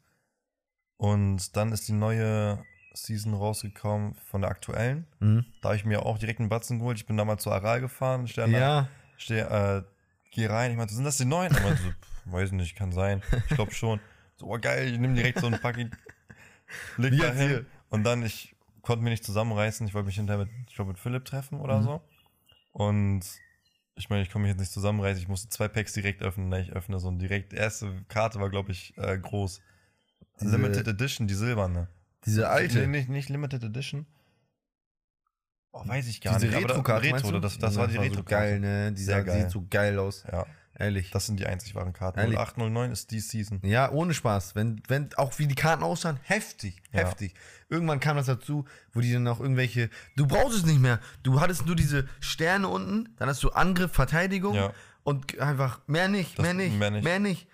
[0.97, 2.63] Und dann ist die neue
[2.95, 5.05] Season rausgekommen von der aktuellen.
[5.19, 5.45] Mhm.
[5.61, 6.97] Da habe ich mir auch direkt einen Batzen geholt.
[6.97, 9.83] Ich bin damals zu Aral gefahren, steh, Ja, steh äh,
[10.31, 10.71] geh rein.
[10.71, 11.51] Ich meinte, sind das die neuen?
[11.53, 13.21] Ich meinte so, pff, weiß nicht, kann sein.
[13.49, 13.99] Ich glaube schon.
[14.37, 15.91] So, oh geil, ich nehme direkt so ein Paket,
[16.97, 17.65] leg da hin.
[17.89, 19.87] Und dann, ich konnte mich nicht zusammenreißen.
[19.87, 21.83] Ich wollte mich hinterher mit, ich glaube, mit Philipp treffen oder Mhm.
[21.83, 22.01] so.
[22.71, 23.21] Und
[23.95, 25.21] ich meine, ich komme mich jetzt nicht zusammenreißen.
[25.21, 26.49] Ich musste zwei Packs direkt öffnen.
[26.49, 26.61] Ne?
[26.61, 29.61] Ich öffne so und direkt, erste Karte war, glaube ich, äh, groß.
[30.41, 31.87] Diese- Limited Edition, die silberne.
[32.25, 32.79] Diese alte.
[32.79, 34.05] Nee, nicht, nicht Limited Edition.
[35.71, 36.57] Oh, weiß ich gar diese nicht.
[36.69, 37.39] Retro-Karte, Retro, du?
[37.39, 38.93] das, das war die so retro geil, ne?
[38.93, 40.23] Die sah, sieht so geil aus.
[40.31, 40.45] Ja,
[40.79, 41.11] Ehrlich.
[41.11, 42.17] das sind die einzig wahren Karten.
[42.19, 42.37] Ehrlich?
[42.37, 43.59] 0809 ist die Season.
[43.61, 44.55] Ja, ohne Spaß.
[44.55, 47.01] Wenn, wenn, auch wie die Karten aussahen, heftig, Ja.
[47.01, 47.33] heftig.
[47.67, 51.01] Irgendwann kam das dazu, wo die dann auch irgendwelche, du brauchst es nicht mehr.
[51.23, 54.71] Du hattest nur diese Sterne unten, dann hast du Angriff, Verteidigung Ja.
[55.03, 57.03] und einfach mehr nicht, Das- mehr nicht, mehr nicht.
[57.03, 57.47] mehr nicht.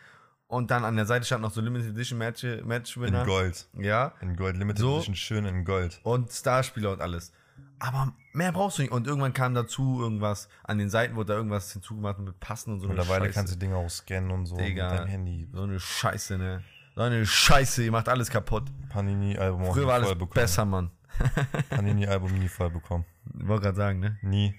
[0.52, 3.14] Und dann an der Seite stand noch so Limited Edition Match, Match In.
[3.24, 3.68] Gold.
[3.80, 4.12] Ja.
[4.20, 4.58] In Gold.
[4.58, 4.96] Limited So.
[4.96, 6.02] Edition schön in Gold.
[6.04, 7.32] Und Starspieler und alles.
[7.80, 8.92] Aber mehr brauchst du nicht.
[8.92, 12.82] Und irgendwann kam dazu irgendwas, an den Seiten wurde da irgendwas hinzugemacht mit Passen und
[12.82, 12.90] so.
[12.90, 14.90] Mittlerweile kannst du Dinge auch scannen und so Digga.
[14.90, 15.48] mit deinem Handy.
[15.54, 16.62] So eine Scheiße, ne?
[16.96, 18.66] So eine Scheiße, ihr macht alles kaputt.
[18.90, 20.34] Panini-Album auch Früher war voll alles bekommen.
[20.34, 20.92] besser, Mann.
[21.70, 23.06] Panini-Album nie voll bekommen.
[23.40, 24.18] Ich wollte gerade sagen, ne?
[24.22, 24.54] Nie.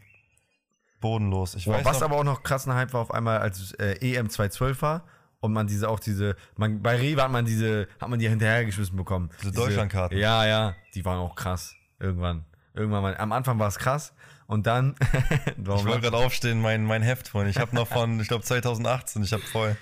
[1.02, 1.54] Bodenlos.
[1.54, 3.96] Ich Boah, weiß was noch, aber auch noch krassen Hype war auf einmal, als äh,
[4.00, 5.04] EM 212 war
[5.42, 8.96] und man diese auch diese, man, bei Rewe hat man diese, hat man die hinterhergeschmissen
[8.96, 9.28] bekommen.
[9.42, 10.16] Diese Deutschlandkarten.
[10.16, 11.74] Ja, ja, die waren auch krass.
[11.98, 12.44] Irgendwann.
[12.74, 13.16] Irgendwann mal.
[13.16, 14.14] Am Anfang war es krass
[14.46, 14.94] und dann.
[15.46, 17.48] ich wollte gerade aufstehen, mein, mein Heft holen.
[17.48, 19.76] Ich habe noch von, ich glaube 2018, ich habe voll.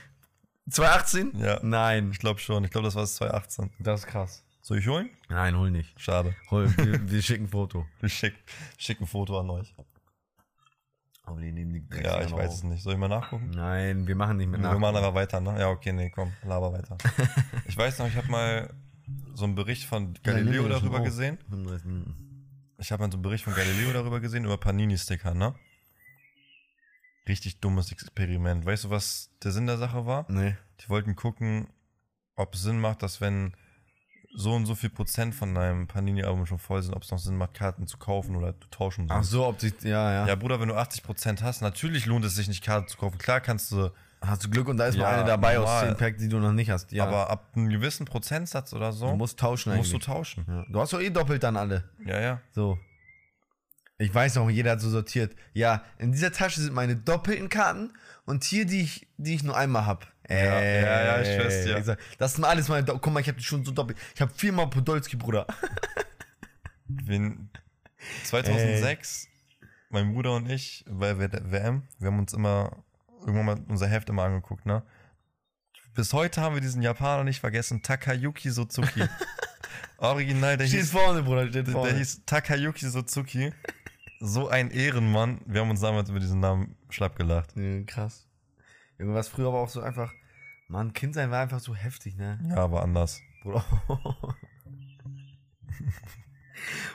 [0.70, 1.38] 2018?
[1.38, 1.60] Ja.
[1.62, 2.10] Nein.
[2.10, 2.64] Ich glaube schon.
[2.64, 3.70] Ich glaube, das war es 2018.
[3.80, 4.44] Das ist krass.
[4.62, 5.10] Soll ich holen?
[5.28, 6.00] Nein, hol nicht.
[6.00, 6.34] Schade.
[6.50, 7.86] Hol, wir, wir schicken ein Foto.
[8.02, 8.34] Ich schick,
[8.78, 9.74] schick ein Foto an euch.
[11.30, 12.82] Aber die nehmen die Ja, Drecksdinger ich weiß es nicht.
[12.82, 13.50] Soll ich mal nachgucken?
[13.50, 15.02] Nein, wir machen nicht mit Wir machen nach.
[15.02, 15.58] aber weiter, ne?
[15.60, 16.98] Ja, okay, nee, komm, laber weiter.
[17.66, 18.68] ich weiß noch, ich habe mal
[19.34, 21.04] so einen Bericht von Galileo Ja, darüber oh.
[21.04, 21.38] gesehen.
[21.48, 22.16] 35 Minuten.
[22.78, 25.54] Ich habe mal so einen Bericht von Galileo darüber gesehen, über Panini-Sticker, ne?
[27.28, 28.64] Richtig dummes Experiment.
[28.66, 30.26] Weißt du, was der Sinn der Sache war?
[30.28, 30.56] Nee.
[30.80, 31.68] Die wollten gucken,
[32.34, 33.54] ob es Sinn macht, dass wenn
[34.34, 37.36] so und so viel Prozent von deinem Panini-Album schon voll sind, ob es noch Sinn
[37.36, 39.06] macht, Karten zu kaufen oder zu tauschen.
[39.10, 39.74] Ach so, ob sich.
[39.82, 40.26] Ja, ja.
[40.28, 43.18] Ja, Bruder, wenn du 80% hast, natürlich lohnt es sich nicht, Karten zu kaufen.
[43.18, 43.90] Klar kannst du,
[44.22, 45.82] Hast du Glück und da ist Ja, noch eine dabei normal.
[45.82, 46.92] aus 10 Pack, die du noch nicht hast.
[46.92, 47.06] Ja.
[47.06, 49.90] aber ab einem gewissen Prozentsatz oder so, du musst tauschen eigentlich.
[49.92, 50.44] musst du tauschen.
[50.46, 50.64] ja.
[50.70, 51.88] Du hast doch eh doppelt dann alle.
[52.04, 52.40] Ja, ja.
[52.52, 52.78] So.
[53.96, 55.34] Ich weiß noch, jeder hat so sortiert.
[55.54, 57.92] Ja, in dieser Tasche sind meine doppelten Karten
[58.26, 60.09] und hier die ich, die ich nur einmal hab.
[60.36, 61.78] Ja, ja, ich schwör's dir.
[61.78, 62.84] Ich sag, das sind alles meine.
[62.84, 63.98] Guck mal, ich hab die schon so doppelt.
[64.14, 65.46] Ich hab viermal Podolski, Bruder.
[66.86, 67.50] Wen
[68.24, 69.28] 2006,
[69.90, 72.84] mein Bruder und ich bei der WM, wir haben uns immer
[73.20, 74.82] irgendwann mal unser Heft immer angeguckt, ne?
[75.94, 79.02] Bis heute haben wir diesen Japaner nicht vergessen, Takayuki Suzuki.
[79.98, 81.90] Original, der Steht hieß, vorne, Bruder, steht der, vorne.
[81.90, 83.52] der hieß Takayuki Suzuki.
[84.20, 85.40] So ein Ehrenmann.
[85.46, 87.54] Wir haben uns damals über diesen Namen schlapp gelacht.
[87.56, 88.26] Ja, krass.
[88.98, 90.12] Irgendwas früher aber auch so einfach.
[90.70, 92.38] Mann, Kind sein war einfach so heftig, ne?
[92.48, 93.20] Ja, aber anders.
[93.42, 93.64] Bruder.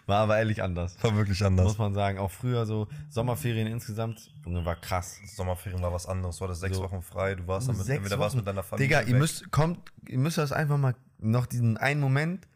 [0.06, 0.96] War aber ehrlich anders.
[1.04, 1.66] War wirklich anders.
[1.66, 2.20] Muss man sagen.
[2.20, 5.20] Auch früher so Sommerferien insgesamt, Junge, war krass.
[5.26, 6.38] Sommerferien war was anderes.
[6.38, 6.84] Du hattest sechs So.
[6.84, 7.34] Wochen frei.
[7.34, 8.88] Du warst dann mit, entweder warst mit deiner Familie.
[8.88, 9.16] Digga, ihr weg.
[9.16, 12.48] müsst, kommt, ihr müsst das einfach mal, noch diesen einen Moment,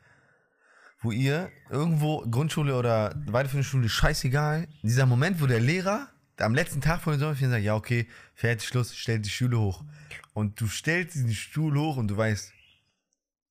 [1.02, 6.08] wo ihr irgendwo, Grundschule oder weiterführende Schule, scheißegal, dieser Moment, wo der Lehrer
[6.42, 9.84] am letzten Tag von den Sommerferien sagt, ja, okay, fertig, Schluss, stellt die Schule hoch.
[10.34, 12.52] Und du stellst diesen Stuhl hoch und du weißt,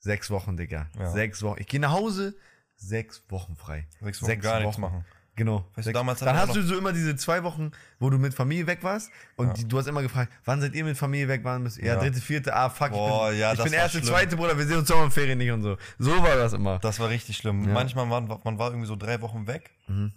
[0.01, 0.87] sechs Wochen, Digga.
[0.99, 1.11] Ja.
[1.11, 1.61] Sechs Wochen.
[1.61, 2.35] Ich gehe nach Hause,
[2.77, 3.87] sechs Wochen frei.
[4.01, 5.05] Sechs Wochen gar nichts machen.
[5.35, 5.59] Genau.
[5.59, 7.71] Weißt du, Sechs- damals dann hast du so immer diese zwei Wochen,
[8.01, 9.53] wo du mit Familie weg warst und Ja.
[9.53, 11.43] die, du hast immer gefragt, wann seid ihr mit Familie weg?
[11.45, 12.01] Wann bist Ja, Ja.
[12.01, 14.09] dritte, vierte, ah, fuck, Boah, ich bin, ja, ich bin erste, schlimm.
[14.11, 15.77] zweite, Bruder, wir sehen uns Sommerferien nicht und so.
[15.99, 16.81] So war das immer.
[16.81, 17.73] Das war richtig schlimm.
[17.73, 19.71] Manchmal war man war irgendwie so drei Wochen weg.
[19.87, 20.13] Mhm.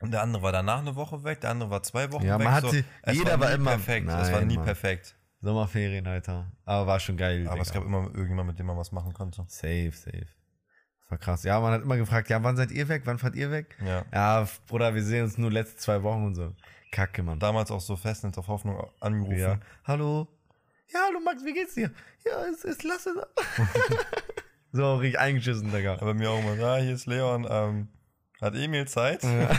[0.00, 2.44] Und der andere war danach eine Woche weg, der andere war zwei Wochen Ja, weg.
[2.44, 2.76] man hatte- so.
[3.02, 4.06] Es jeder war nie immer- perfekt.
[4.08, 4.64] es war Nein, nie Mann.
[4.64, 5.16] perfekt.
[5.40, 6.50] Sommerferien, Alter.
[6.64, 7.42] Aber war schon geil.
[7.46, 7.62] Aber Digga.
[7.62, 9.44] es gab immer irgendjemand, mit dem man was machen konnte.
[9.48, 10.26] Safe, safe.
[11.00, 11.42] Das war krass.
[11.44, 13.02] Ja, man hat immer gefragt, ja, wann seid ihr weg?
[13.04, 13.76] Wann fahrt ihr weg?
[13.84, 14.04] Ja.
[14.12, 16.54] Ja, Bruder, wir sehen uns nur letzte zwei Wochen und so.
[16.90, 17.38] Kacke, Mann.
[17.38, 19.38] Damals auch so Festnetz auf Hoffnung angerufen.
[19.38, 19.58] Ja.
[19.84, 20.26] Hallo?
[20.92, 21.90] Ja, hallo Max, wie geht's dir?
[22.24, 23.26] Ja, es ist Lasse da.
[24.72, 25.94] so, richtig eingeschissen, Digga.
[26.00, 27.88] Aber mir auch immer, ja, hier ist Leon, ähm,
[28.40, 29.22] hat Emil Zeit?
[29.22, 29.50] Ja.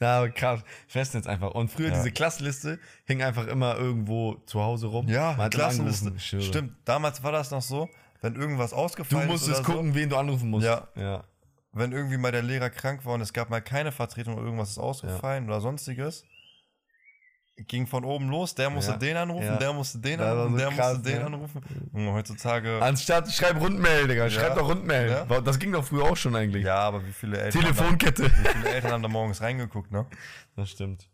[0.00, 0.60] Ja, krass.
[0.86, 1.52] Festnetz einfach.
[1.52, 1.94] Und früher Ja.
[1.94, 5.08] diese Klassenliste hing einfach immer irgendwo zu Hause rum.
[5.08, 6.12] Ja, Man Klassenliste.
[6.18, 7.88] Stimmt, damals war das noch so.
[8.20, 10.66] wenn irgendwas Du ausgefallen ist musstest oder gucken, wen du anrufen musst.
[10.66, 10.88] Ja.
[10.96, 11.18] ja.
[11.18, 11.24] so,
[11.72, 14.70] wenn irgendwie mal der Lehrer krank war und es gab mal keine Vertretung oder irgendwas
[14.70, 16.24] ist ausgefallen oder sonstiges,
[17.66, 18.96] ging von oben los, der musste Ja.
[18.98, 19.56] den anrufen, Ja.
[19.56, 21.26] der musste den Das anrufen, so der krass, musste den ja.
[21.26, 21.62] anrufen.
[21.92, 24.30] Und heutzutage, Anstatt schreib Rundmail, Digga.
[24.30, 24.54] Schreib Ja.
[24.54, 25.26] doch Rundmail.
[25.44, 26.64] Das ging doch früher auch schon eigentlich.
[26.64, 28.22] ja, aber wie viele Eltern, Telefonkette.
[28.22, 30.06] da, wie viele Eltern haben da morgens reingeguckt, ne?
[30.56, 31.08] Das stimmt.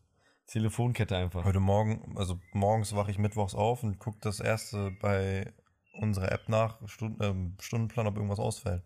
[0.46, 1.44] Telefonkette einfach.
[1.44, 5.52] Heute Morgen, also morgens wache ich mittwochs auf und gucke das erste bei
[6.00, 8.82] unserer App nach, Stund, ähm, Stundenplan, ob irgendwas ausfällt.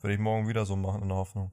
[0.00, 1.52] Würde ich morgen wieder so machen, in der Hoffnung.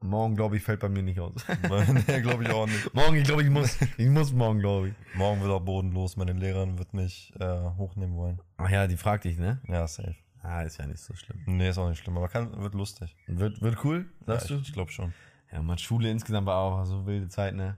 [0.00, 1.34] Morgen, glaube ich, fällt bei mir nicht aus.
[2.06, 2.94] nee, glaube ich auch nicht.
[2.94, 3.78] morgen, ich glaube, ich muss.
[3.96, 4.94] Ich muss morgen, glaube ich.
[5.16, 8.40] Morgen wird auch bodenlos, meine Lehrerin wird mich äh, hochnehmen wollen.
[8.58, 9.60] Ach ja, die fragt dich, ne?
[9.66, 10.14] Ja, safe.
[10.40, 11.42] Ah, ist ja nicht so schlimm.
[11.46, 13.16] Nee, ist auch nicht schlimm, aber kann, wird lustig.
[13.26, 14.62] Wird, wird cool, sagst ja, du?
[14.62, 15.12] Ich, ich glaube schon.
[15.50, 17.76] Ja, man, Schule insgesamt war auch so wilde Zeit, ne?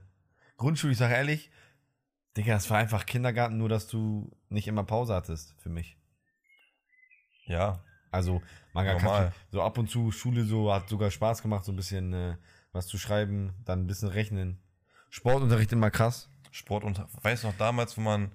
[0.57, 1.49] Grundschule, ich sag ehrlich,
[2.37, 5.97] Digga, es war einfach Kindergarten, nur dass du nicht immer Pause hattest für mich.
[7.45, 8.41] Ja, Also,
[8.73, 9.31] man kann Normal.
[9.51, 12.35] so ab und zu Schule so hat sogar Spaß gemacht, so ein bisschen äh,
[12.73, 14.59] was zu schreiben, dann ein bisschen rechnen.
[15.09, 16.29] Sportunterricht immer krass.
[16.51, 18.31] Sport und weißt du noch damals, wo man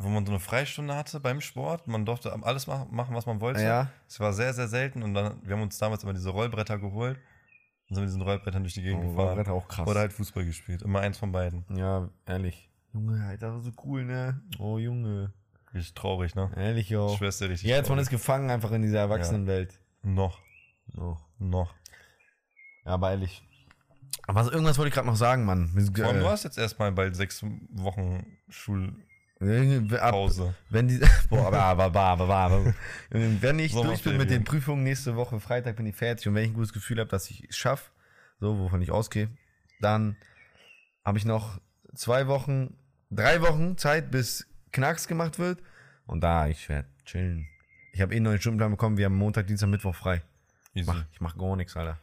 [0.00, 3.40] wo man so eine Freistunde hatte beim Sport, man durfte alles machen, machen was man
[3.40, 3.60] wollte.
[3.62, 3.90] Ja.
[4.06, 7.18] Es war sehr, sehr selten und dann, wir haben uns damals immer diese Rollbretter geholt
[7.88, 9.34] und sind mit diesen Rollbrettern durch die Gegend Oh, gefahren.
[9.36, 9.88] Bretter auch krass.
[9.88, 10.82] Oder halt Fußball gespielt.
[10.82, 11.64] Immer eins von beiden.
[11.74, 12.70] ja, ehrlich.
[12.92, 14.40] Junge, Alter, so cool, ne?
[14.60, 15.32] Oh, Junge.
[15.78, 16.50] Richtig traurig, ne?
[16.56, 17.16] Ehrlich, yo.
[17.16, 17.70] Schwester richtig.
[17.70, 19.78] Ja, jetzt man ist gefangen einfach in dieser Erwachsenenwelt.
[20.02, 20.40] Noch.
[20.96, 21.16] Oh.
[21.38, 21.72] Noch.
[22.84, 23.44] Ja, aber ehrlich.
[24.26, 25.68] Aber was, irgendwas wollte ich gerade noch sagen, Mann.
[25.94, 28.96] Vor allem, äh, du hast jetzt erstmal bald sechs Wochen Schulpause.
[30.00, 30.98] Ab, wenn die,
[31.30, 32.74] boah, aber, aber, aber, aber,
[33.10, 36.42] wenn ich durch bin mit den Prüfungen nächste Woche Freitag bin ich fertig und wenn
[36.42, 37.92] ich ein gutes Gefühl habe, dass ich es schaffe,
[38.40, 39.28] so wovon ich ausgehe,
[39.80, 40.16] dann
[41.04, 41.60] habe ich noch
[41.94, 42.76] zwei Wochen,
[43.10, 45.62] drei Wochen Zeit, bis Knacks gemacht wird
[46.08, 47.46] und da ich werde chillen.
[47.92, 50.22] Ich habe eh einen neuen Stundenplan bekommen, wir haben Montag, Dienstag, Mittwoch frei.
[50.74, 51.98] Ich mach, ich mach gar nichts, Alter.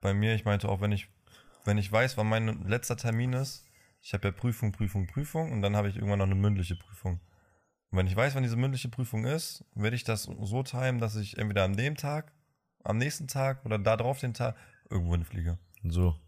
[0.00, 1.08] Bei mir, ich meinte auch, wenn ich,
[1.64, 3.64] wenn ich weiß, wann mein letzter Termin ist,
[4.00, 7.20] ich habe ja Prüfung, Prüfung, Prüfung und dann habe ich irgendwann noch eine mündliche Prüfung.
[7.90, 11.16] Und wenn ich weiß, wann diese mündliche Prüfung ist, werde ich das so timen, dass
[11.16, 12.32] ich entweder an dem Tag,
[12.84, 14.56] am nächsten Tag oder da drauf den Tag
[14.90, 15.58] irgendwo hinfliege.
[15.84, 16.18] So.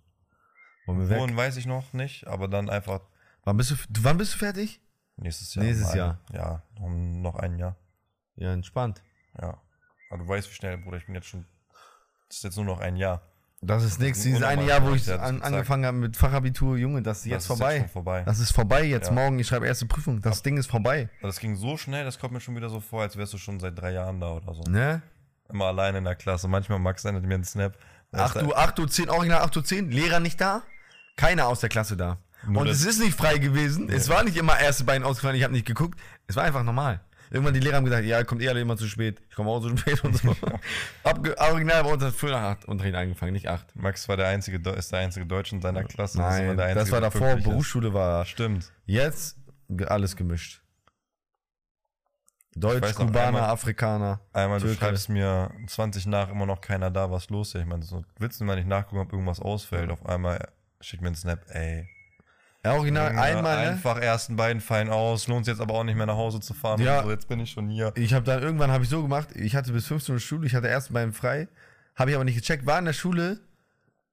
[0.87, 1.19] Wollen wir weg?
[1.19, 3.03] Wohin weiß ich noch nicht, aber dann einfach
[3.45, 4.81] Wann bist du, wann bist du fertig?
[5.21, 5.65] Nächstes Jahr.
[5.65, 5.95] Nächstes.
[5.95, 6.19] Jahr.
[6.33, 7.77] Ja, noch, noch ein Jahr.
[8.37, 9.03] Ja, entspannt.
[9.41, 9.61] Ja.
[10.11, 11.47] Aber du weißt, wie schnell, Bruder, ich bin jetzt schon,
[12.29, 13.23] das ist jetzt nur noch ein Jahr.
[13.63, 14.23] Das ist nichts.
[14.23, 15.45] Dieses eine Jahr, wo ich an, gezeigt.
[15.45, 17.79] angefangen habe mit Fachabitur, Junge, das ist jetzt Das ist vorbei.
[17.81, 18.23] schon vorbei.
[18.25, 19.13] Das ist vorbei jetzt Ja.
[19.13, 19.39] morgen.
[19.39, 20.23] Ich schreibe erste Prüfung.
[20.23, 21.11] Das Ding ist vorbei.
[21.21, 23.61] Das ging so schnell, das kommt mir schon wieder so vor, als wärst du schon
[23.61, 24.63] seit drei Jahren da oder so.
[24.63, 25.03] Ne?
[25.51, 26.49] Immer alleine in der Klasse.
[26.49, 27.77] Manchmal Max sendet mir einen Snap.
[28.13, 30.63] Da ist 8 Uhr, 8 Uhr 10, original 8 Uhr 10, Lehrer nicht da,
[31.17, 32.17] keiner aus der Klasse da.
[32.47, 33.89] Nur Und das- es ist nicht frei gewesen.
[33.91, 35.99] Es war nicht immer erste Bein ausgefallen, ich habe nicht geguckt.
[36.27, 37.01] Es war einfach normal.
[37.33, 39.23] Irgendwann die Lehrer haben gesagt, ja, kommt eh alle immer zu spät.
[39.29, 40.35] Ich komme auch so spät und so.
[41.05, 43.77] Abge original bei uns hat früher nach 8 Unterricht angefangen, nicht 8.
[43.77, 46.19] Max war der einzige, ist der einzige Deutsche in seiner Klasse.
[46.19, 47.45] Das Nein, das Einzige, war davor, ist.
[47.45, 48.25] Berufsschule war.
[48.25, 48.73] Stimmt.
[48.85, 49.37] Jetzt
[49.87, 50.61] alles gemischt.
[52.57, 54.21] Deutsch, weiß Kubaner, einmal- Afrikaner.
[54.33, 54.81] Einmal, du Türke.
[54.81, 57.61] schreibst mir 20 nach, immer noch keiner da, was los ist.
[57.61, 59.91] Ich meine, so, willst du mal nicht nachgucken, ob irgendwas ausfällt?
[59.93, 60.49] Auf einmal
[60.81, 61.89] schickt mir einen Snap, ey.
[62.65, 63.71] Ja, original Junge, einmal, ne?
[63.73, 66.53] Einfach ersten beiden fallen aus, lohnt sich jetzt aber auch nicht mehr nach Hause zu
[66.53, 66.81] fahren.
[66.81, 66.99] Ja.
[66.99, 67.93] Und so, jetzt bin ich schon hier.
[67.97, 70.55] Ich habe dann irgendwann habe ich so gemacht, ich hatte bis 15 Uhr Schule, ich
[70.55, 71.49] hatte erst beim frei,
[71.97, 73.41] habe ich aber nicht gecheckt, war in der Schule.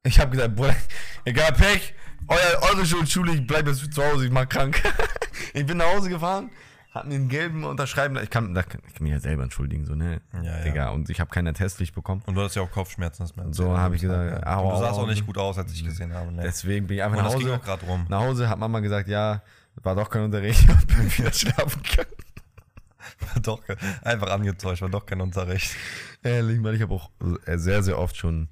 [0.03, 0.75] Ich habe gesagt, Bruder,
[1.25, 1.93] egal Pech,
[2.29, 4.81] euer, eure Schule, Schule, ich bleibe jetzt zu Hause, ich mach krank.
[5.53, 6.49] ich bin nach Hause gefahren,
[6.97, 10.21] hat mir einen gelben unterschreiben, ich kann, ich kann mich ja selber entschuldigen, so, ne?
[10.33, 10.63] Ja, ja.
[10.63, 12.21] Digga, und ich habe keine Attestpflicht bekommen.
[12.25, 13.23] Und du hast ja auch Kopfschmerzen.
[13.23, 14.57] Das Und so habe ich gesagt, ja.
[14.57, 16.31] au, du sahst au, auch nicht gut aus, als ich gesehen habe.
[16.31, 16.43] Ne?
[16.43, 17.59] Deswegen bin ich einfach Und nach das ging Hause.
[17.59, 18.05] auch gerade rum.
[18.09, 19.41] Nach Hause hat Mama gesagt, ja,
[19.83, 23.41] war doch kein Unterricht, und bin wieder schlafen können.
[23.43, 23.61] doch,
[24.03, 25.75] einfach angetäuscht, war doch kein Unterricht.
[26.23, 27.09] Ehrlich, weil ich habe auch
[27.45, 28.49] äh, sehr, sehr oft schon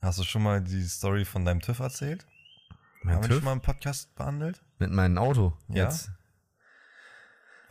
[0.00, 2.26] Hast du schon mal die Story von deinem TÜV erzählt?
[3.04, 4.60] mein Haben wir TÜV schon mal im Podcast behandelt?
[4.78, 5.84] mit meinem Auto Ja?
[5.84, 6.10] jetzt.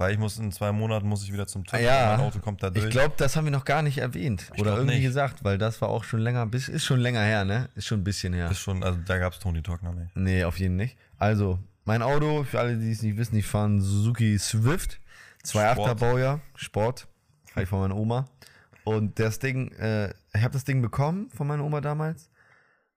[0.01, 1.75] Weil ich muss in zwei Monaten muss ich wieder zum TÜV.
[1.75, 2.15] Ah, ja.
[2.17, 2.85] Mein Auto kommt da durch.
[2.85, 5.03] Ich glaube, das haben wir noch gar nicht erwähnt Ich oder irgendwie nicht.
[5.03, 7.69] gesagt, weil das war auch schon länger, bis ist schon länger her, ne?
[7.75, 8.49] Ist schon ein bisschen her.
[8.49, 10.15] ist schon, also da gab's Tony Talk noch nicht.
[10.15, 10.97] Nee, auf jeden nicht.
[11.17, 14.99] Also, mein Auto, für alle, die es nicht wissen, ich fahre einen Suzuki Swift,
[15.45, 15.99] 2.8er Sport.
[15.99, 17.07] Baujahr, Sport,
[17.51, 18.27] habe ich von meiner Oma.
[18.83, 22.29] Und das Ding, äh, ich habe das Ding bekommen von meiner Oma damals.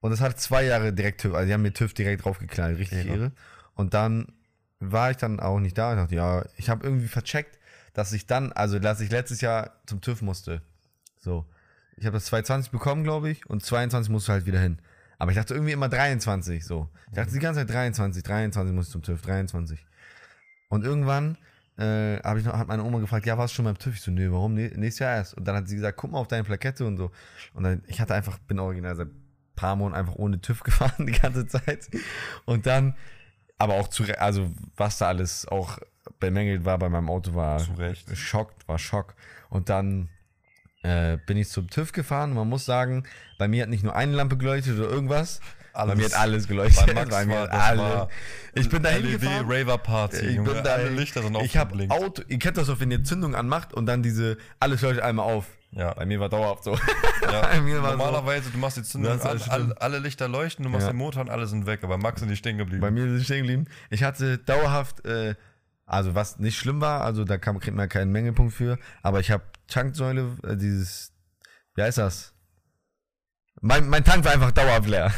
[0.01, 3.07] Und es hat zwei Jahre direkt TÜV, also die haben mir TÜV direkt draufgeknallt, richtig
[3.07, 3.17] Ehre.
[3.17, 3.33] irre.
[3.75, 4.27] Und dann
[4.81, 5.93] war ich dann auch nicht da.
[5.93, 7.59] Ich dachte, ja, ich habe irgendwie vercheckt,
[7.93, 10.63] dass ich dann, also dass ich letztes Jahr zum TÜV musste.
[11.19, 11.47] So.
[11.97, 14.79] Ich habe das 220 bekommen, glaube ich, und 22 musste halt wieder hin.
[15.19, 16.89] Aber ich dachte irgendwie immer 23, so.
[17.09, 19.87] Ich dachte die ganze Zeit 23, 23 muss ich zum TÜV, 23.
[20.69, 21.39] Und irgendwann
[21.77, 23.95] äh, hab ich noch, hat meine Oma gefragt, ja, warst du schon beim TÜV?
[23.95, 24.55] Ich so, nee, warum?
[24.55, 25.35] Nächstes Jahr erst.
[25.35, 27.11] Und dann hat sie gesagt, guck mal auf deine Plakette und so.
[27.53, 29.09] Und dann, ich hatte einfach, bin original seit
[29.57, 31.89] paar Monaten einfach ohne TÜV gefahren die ganze Zeit.
[32.45, 32.97] Und dann,
[33.59, 35.79] aber auch zu, also was da alles auch
[36.21, 38.17] bemängelt war bei meinem Auto war Zu Recht.
[38.17, 39.15] Schock, war Schock.
[39.49, 40.09] Und dann
[40.83, 42.35] äh, bin ich zum TÜV gefahren.
[42.35, 43.05] Man muss sagen,
[43.39, 45.41] bei mir hat nicht nur eine Lampe geleuchtet oder irgendwas.
[45.73, 46.95] Bei mir hat alles geleuchtet.
[46.95, 48.09] Bei Bei mir war, alle.
[48.55, 49.47] ich bin dahin LED gefahren.
[49.49, 50.27] Raver Party.
[50.27, 51.87] Ich bin da, Alle Lichter sind ich habe.
[51.91, 55.27] Auto, ihr kennt das doch, wenn ihr Zündung anmacht und dann diese, alles leuchtet einmal
[55.27, 55.47] auf.
[55.77, 55.93] Ja.
[55.95, 56.79] Bei mir war dauerhaft so.
[57.23, 60.93] Ja, normalerweise, du machst die Zündung, alle, alle, alle Lichter leuchten, du machst Ja.
[60.93, 62.81] den Motor und alle sind weg, aber Max sind die stehen geblieben.
[62.81, 63.67] Bei mir ist es stehen geblieben.
[63.91, 65.35] Ich hatte dauerhaft, äh,
[65.87, 69.31] also was nicht schlimm war, also da kam, kriegt man keinen Mängelpunkt für, aber ich
[69.31, 71.13] habe Tanksäule, äh, dieses,
[71.75, 72.35] wie heißt das?
[73.61, 75.13] Mein, mein Tank war einfach dauerhaft leer.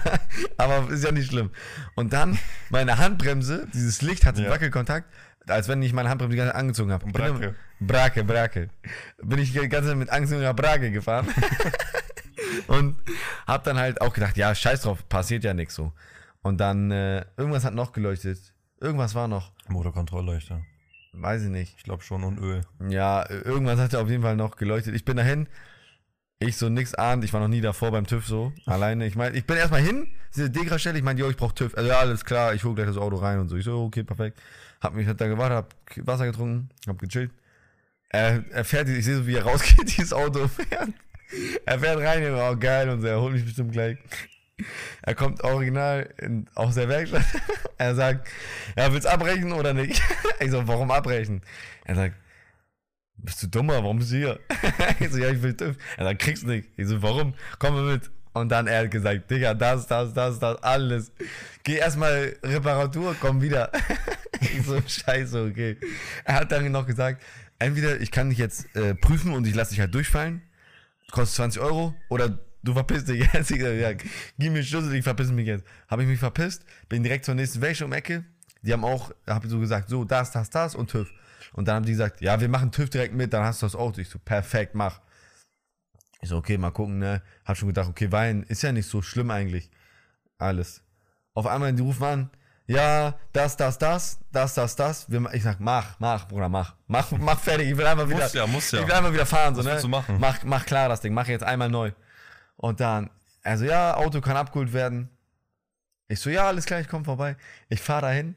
[0.56, 1.50] aber ist ja nicht schlimm.
[1.94, 2.38] Und dann
[2.70, 4.50] meine Handbremse, dieses Licht hatte Ja.
[4.50, 5.12] Wackelkontakt,
[5.48, 7.06] als wenn ich meine Handbremse die ganze Zeit angezogen habe.
[7.06, 7.54] Brake.
[7.80, 8.70] Brake, Brake.
[9.22, 11.26] Bin ich die ganze Zeit mit angezogener Brake gefahren.
[12.66, 12.96] und
[13.46, 15.92] hab dann halt auch gedacht, ja, scheiß drauf, passiert ja nichts so.
[16.42, 18.38] Und dann, äh, irgendwas hat noch geleuchtet.
[18.80, 19.52] Irgendwas war noch.
[19.68, 20.62] Motorkontrollleuchter.
[21.12, 21.74] Weiß ich nicht.
[21.76, 22.62] Ich glaube schon und Öl.
[22.88, 24.94] Ja, irgendwas hat auf jeden Fall noch geleuchtet.
[24.94, 25.48] Ich bin dahin.
[26.40, 27.24] Ich so nix ahnt.
[27.24, 28.52] Ich war noch nie davor beim TÜV so.
[28.66, 29.06] Alleine.
[29.06, 30.08] Ich meine, ich bin erstmal hin.
[30.34, 30.98] Diese Degra-Stelle.
[30.98, 31.74] Ich meine, jo, ich brauch TÜV.
[31.76, 32.52] Also ja, alles klar.
[32.54, 33.56] Ich hole gleich das Auto rein und so.
[33.56, 34.38] Ich so, okay, perfekt.
[34.84, 37.30] Hab mich halt da gewartet, hab Wasser getrunken, hab gechillt.
[38.10, 40.90] Er, er fährt, ich sehe so, wie er rausgeht, dieses Auto fährt.
[41.64, 43.96] Er fährt rein, ich oh geil, und er holt mich bestimmt gleich.
[45.00, 47.24] Er kommt original in, aus der Werkstatt.
[47.76, 48.28] Er sagt,
[48.76, 50.00] ja, willst abbrechen oder nicht?
[50.40, 51.40] Ich so, warum abbrechen?
[51.86, 52.16] Er sagt,
[53.16, 54.40] bist du dummer, warum bist du hier?
[55.00, 55.76] Ich so, ja, ich will TÜV.
[55.96, 56.68] Er sagt, kriegst nicht.
[56.76, 57.34] Ich so, warum?
[57.58, 58.10] Komm mit.
[58.34, 61.10] Und dann er hat gesagt, Digga, das, das, das, das, alles.
[61.62, 63.72] Geh erstmal Reparatur, komm wieder.
[64.44, 65.76] Ich so, scheiße, okay.
[66.24, 67.22] Er hat dann noch gesagt,
[67.58, 70.42] entweder ich kann dich jetzt äh, prüfen und ich lasse dich halt durchfallen,
[71.10, 73.50] kostet 20 Euro, oder du verpisst dich jetzt.
[73.50, 75.64] Ich so, ja, gib mir Schlüssel, ich verpiss mich jetzt.
[75.88, 78.24] Habe ich mich verpisst, bin direkt zur nächsten Wäsche um Ecke.
[78.62, 81.10] Die haben auch, habe so gesagt, so, das, das, das und TÜV.
[81.52, 83.76] Und dann haben die gesagt, ja, wir machen TÜV direkt mit, dann hast du das
[83.76, 84.00] Auto.
[84.00, 85.00] Ich so, perfekt, mach.
[86.20, 87.22] Ich so, okay, mal gucken, ne?
[87.44, 89.70] Hab schon gedacht, okay, Wein ist ja nicht so schlimm eigentlich.
[90.38, 90.82] Alles.
[91.34, 92.30] Auf einmal, die rufen an,
[92.66, 95.06] ja, das, das, das, das, das, das.
[95.32, 96.74] Ich sag, mach, mach, Bruder, mach.
[96.86, 97.68] Mach, mach fertig.
[97.70, 98.22] Ich will einfach wieder.
[98.22, 98.80] Muss ja, muss ja.
[98.80, 99.80] Ich will einfach wieder fahren, so, ne?
[99.88, 100.18] machen?
[100.18, 101.92] Mach, mach klar das Ding, mach jetzt einmal neu.
[102.56, 103.10] Und dann,
[103.42, 105.10] also ja, Auto kann abgeholt werden.
[106.08, 107.36] Ich so, ja, alles klar, ich komme vorbei.
[107.68, 108.34] Ich fahre dahin.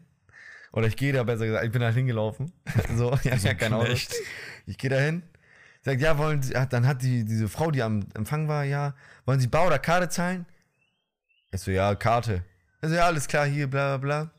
[0.73, 2.51] Oder ich gehe da besser gesagt, ich bin da hingelaufen.
[2.95, 3.85] so, ich hab so ja ein kein Auto.
[3.85, 4.13] Knecht.
[4.65, 5.23] Ich gehe dahin.
[5.83, 8.93] Sagt, ja, wollen Sie, dann hat die, diese Frau, die am Empfang war, ja,
[9.25, 10.45] wollen Sie Bar oder Karte zahlen?
[11.51, 12.43] Ich so, ja, Karte.
[12.81, 14.31] Also ja, alles klar, hier, bla, bla, bla.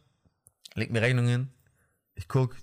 [0.74, 1.48] Leg mir Rechnung hin.
[2.14, 2.56] Ich guck.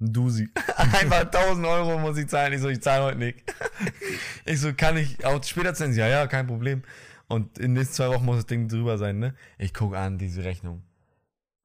[0.00, 0.48] Ein Dusi.
[0.76, 2.52] Einfach 1000 Euro muss ich zahlen.
[2.52, 3.42] Ich so, ich zahle heute nicht.
[4.44, 5.94] ich so, kann ich auch später zahlen?
[5.94, 6.82] Ja, ja, kein Problem.
[7.28, 9.34] Und in den nächsten zwei Wochen muss das Ding drüber sein, ne?
[9.58, 10.82] Ich guck an, diese Rechnung.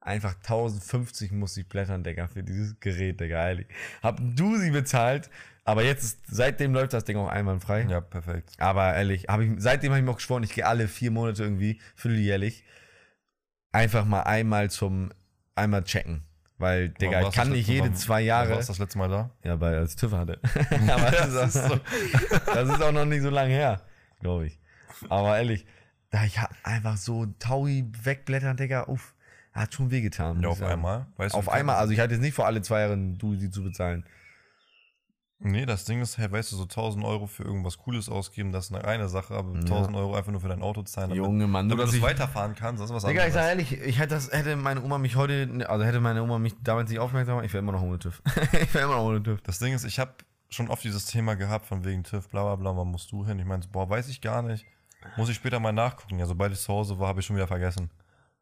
[0.00, 3.68] Einfach 1050 muss ich blättern, Digga, für dieses Gerät, Digga, ehrlich.
[4.02, 5.30] Hab ein Dusi bezahlt,
[5.64, 7.86] aber jetzt ist, seitdem läuft das Ding auch einwandfrei.
[7.88, 8.50] Ja, perfekt.
[8.58, 11.42] Aber ehrlich, hab ich, seitdem habe ich mir auch geschworen, ich gehe alle vier Monate
[11.44, 12.64] irgendwie, vierteljährlich,
[13.70, 15.10] einfach mal einmal zum,
[15.54, 16.24] einmal checken.
[16.58, 18.50] Weil, Digga, ich kann du nicht jede zwei wann Jahre.
[18.50, 19.30] warst du das letzte Mal da?
[19.42, 20.38] Ja, weil als TÜV hatte.
[20.88, 21.80] Aber das, ist auch,
[22.54, 23.82] das ist auch noch nicht so lange her,
[24.20, 24.60] glaube ich.
[25.08, 25.66] Aber ehrlich,
[26.10, 29.14] da ich einfach so Taui wegblättern, Digga, uff,
[29.52, 30.40] hat schon wehgetan.
[30.42, 31.06] Ja, auf einmal.
[31.16, 33.50] Weißt du, Auf einmal, also ich hatte jetzt nicht vor alle zwei Jahre ein Dusi
[33.50, 34.04] zu bezahlen.
[35.44, 38.66] Nee, das Ding ist halt, weißt du, so 1000 Euro für irgendwas Cooles ausgeben, das
[38.66, 41.46] ist eine reine Sache, aber 1000 Euro einfach nur für dein Auto zahlen, damit, Junge,
[41.46, 43.70] Mann, nur damit dass du ich, weiterfahren kannst, das ist was Digga, ich sag anderes.
[43.72, 46.90] ehrlich, ich hätte das, hätte meine Oma mich heute, also hätte meine Oma mich damals
[46.90, 48.22] nicht aufmerksam gemacht, ich wäre immer noch ohne TÜV.
[48.52, 49.40] ich wäre immer noch ohne TÜV.
[49.42, 50.12] Das Ding ist, ich habe
[50.48, 53.38] schon oft dieses Thema gehabt, von wegen TÜV, bla bla bla, wann musst du hin?
[53.38, 54.64] Ich meinte, boah, weiß ich gar nicht.
[55.16, 56.18] Muss ich später mal nachgucken.
[56.18, 57.90] Ja, sobald ich zu Hause war, habe ich schon wieder vergessen.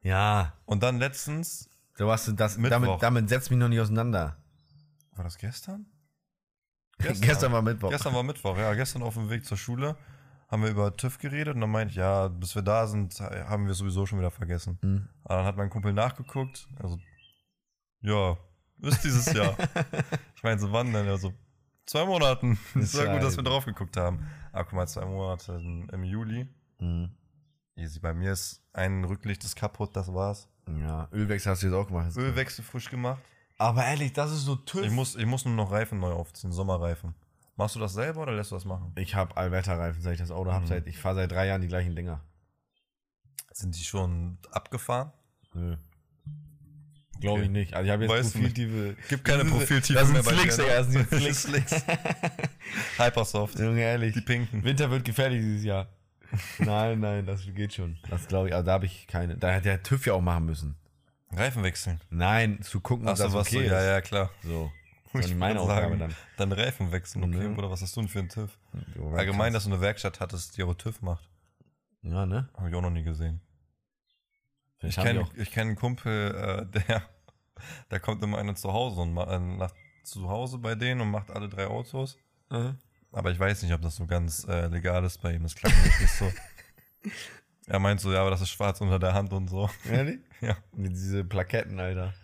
[0.03, 2.71] Ja, Und dann letztens, du hast das, Mittwoch.
[2.81, 4.37] damit, damit setzt mich noch nicht auseinander.
[5.15, 5.87] war das gestern?
[7.01, 7.91] Gestern, war Mittwoch.
[7.91, 8.75] Gestern war Mittwoch, ja.
[8.75, 9.97] Gestern auf dem Weg zur Schule
[10.49, 13.67] haben wir über TÜV geredet und dann meinte ich, ja, bis wir da sind, haben
[13.67, 14.79] wir sowieso schon wieder vergessen.
[14.83, 15.09] Mhm.
[15.25, 16.99] Aber dann hat mein Kumpel nachgeguckt, also,
[18.01, 18.37] ja,
[18.83, 19.57] ist dieses Jahr.
[20.35, 21.07] ich meine, so wann denn?
[21.09, 21.33] Also,
[21.87, 22.59] zwei Monaten.
[22.75, 24.27] Ist ja gut, dass wir drauf geguckt haben.
[24.53, 26.49] Aber guck mal, zwei Monate im im Juli.
[26.79, 27.11] Mhm.
[27.77, 30.49] Easy, bei mir ist ein Rücklicht ist kaputt, das war's.
[30.69, 32.17] Ja, Ölwechsel hast du jetzt auch gemacht.
[32.17, 33.23] Ölwechsel frisch gemacht.
[33.61, 34.87] Aber ehrlich, das ist so TÜV.
[34.87, 37.15] Ich muss, ich muss nur noch Reifen neu aufziehen, Sommerreifen.
[37.57, 38.91] Machst du das selber oder lässt du das machen?
[38.97, 40.65] Ich habe Allwetterreifen, seit ich das Auto habe.
[40.65, 40.69] Mhm.
[40.69, 42.23] Seit, ich fahre seit drei Jahren die gleichen Dinger.
[43.53, 45.13] Sind die schon abgefahren?
[45.53, 45.77] Nö.
[47.21, 47.59] Glaube ich Okay.
[47.59, 47.75] nicht.
[47.75, 48.33] Also ich habe jetzt Weißt.
[48.33, 48.97] Profiltiefe.
[49.11, 51.19] Gibt keine Profiltiefe das sind mehr bei Slicks, dir, Digga, das sind ne?
[51.21, 51.43] Slicks.
[51.43, 51.85] Slicks.
[52.97, 53.59] Hypersoft.
[53.59, 54.15] Junge, ehrlich.
[54.15, 54.65] Die pinken.
[54.65, 55.87] Winter wird gefährlich dieses Jahr.
[56.61, 57.99] nein, nein, das geht schon.
[58.09, 59.37] Das glaube ich, aber da habe ich keine.
[59.37, 60.77] Da hätte der TÜV ja auch machen müssen.
[61.33, 62.01] Reifen wechseln.
[62.11, 64.31] Nein, zu gucken, ob Achso, das was okay so, ja, ja, klar.
[64.43, 64.71] So.
[65.13, 66.15] Das Ich meine Aufgabe sagen, dann.
[66.37, 67.49] Dann Reifen wechseln, okay.
[67.49, 67.57] Ne.
[67.57, 68.57] Oder was hast du denn für einen TÜV?
[68.97, 69.65] So, Allgemein, krass.
[69.65, 71.29] dass du eine Werkstatt hattest, die auch TÜV macht.
[72.03, 72.49] Ja, ne?
[72.57, 73.41] Habe ich auch noch nie gesehen.
[74.79, 75.35] Vielleicht Ich kenne auch.
[75.35, 76.35] ich kenn einen Kumpel,
[76.75, 77.03] äh, der,
[77.91, 79.73] der kommt immer einer zu Hause und äh, nach,
[80.05, 82.17] zu Hause bei denen und macht alle drei Autos.
[83.13, 85.43] Aber ich weiß nicht, ob das so ganz äh, legal ist bei ihm.
[85.45, 86.33] Das nämlich nicht so.
[87.71, 89.71] Er meint so, ja, aber das ist schwarz unter der Hand und so.
[89.89, 90.21] Ehrlich?
[90.41, 90.57] Ja.
[90.75, 92.15] Mit diese Plaketten, Alter.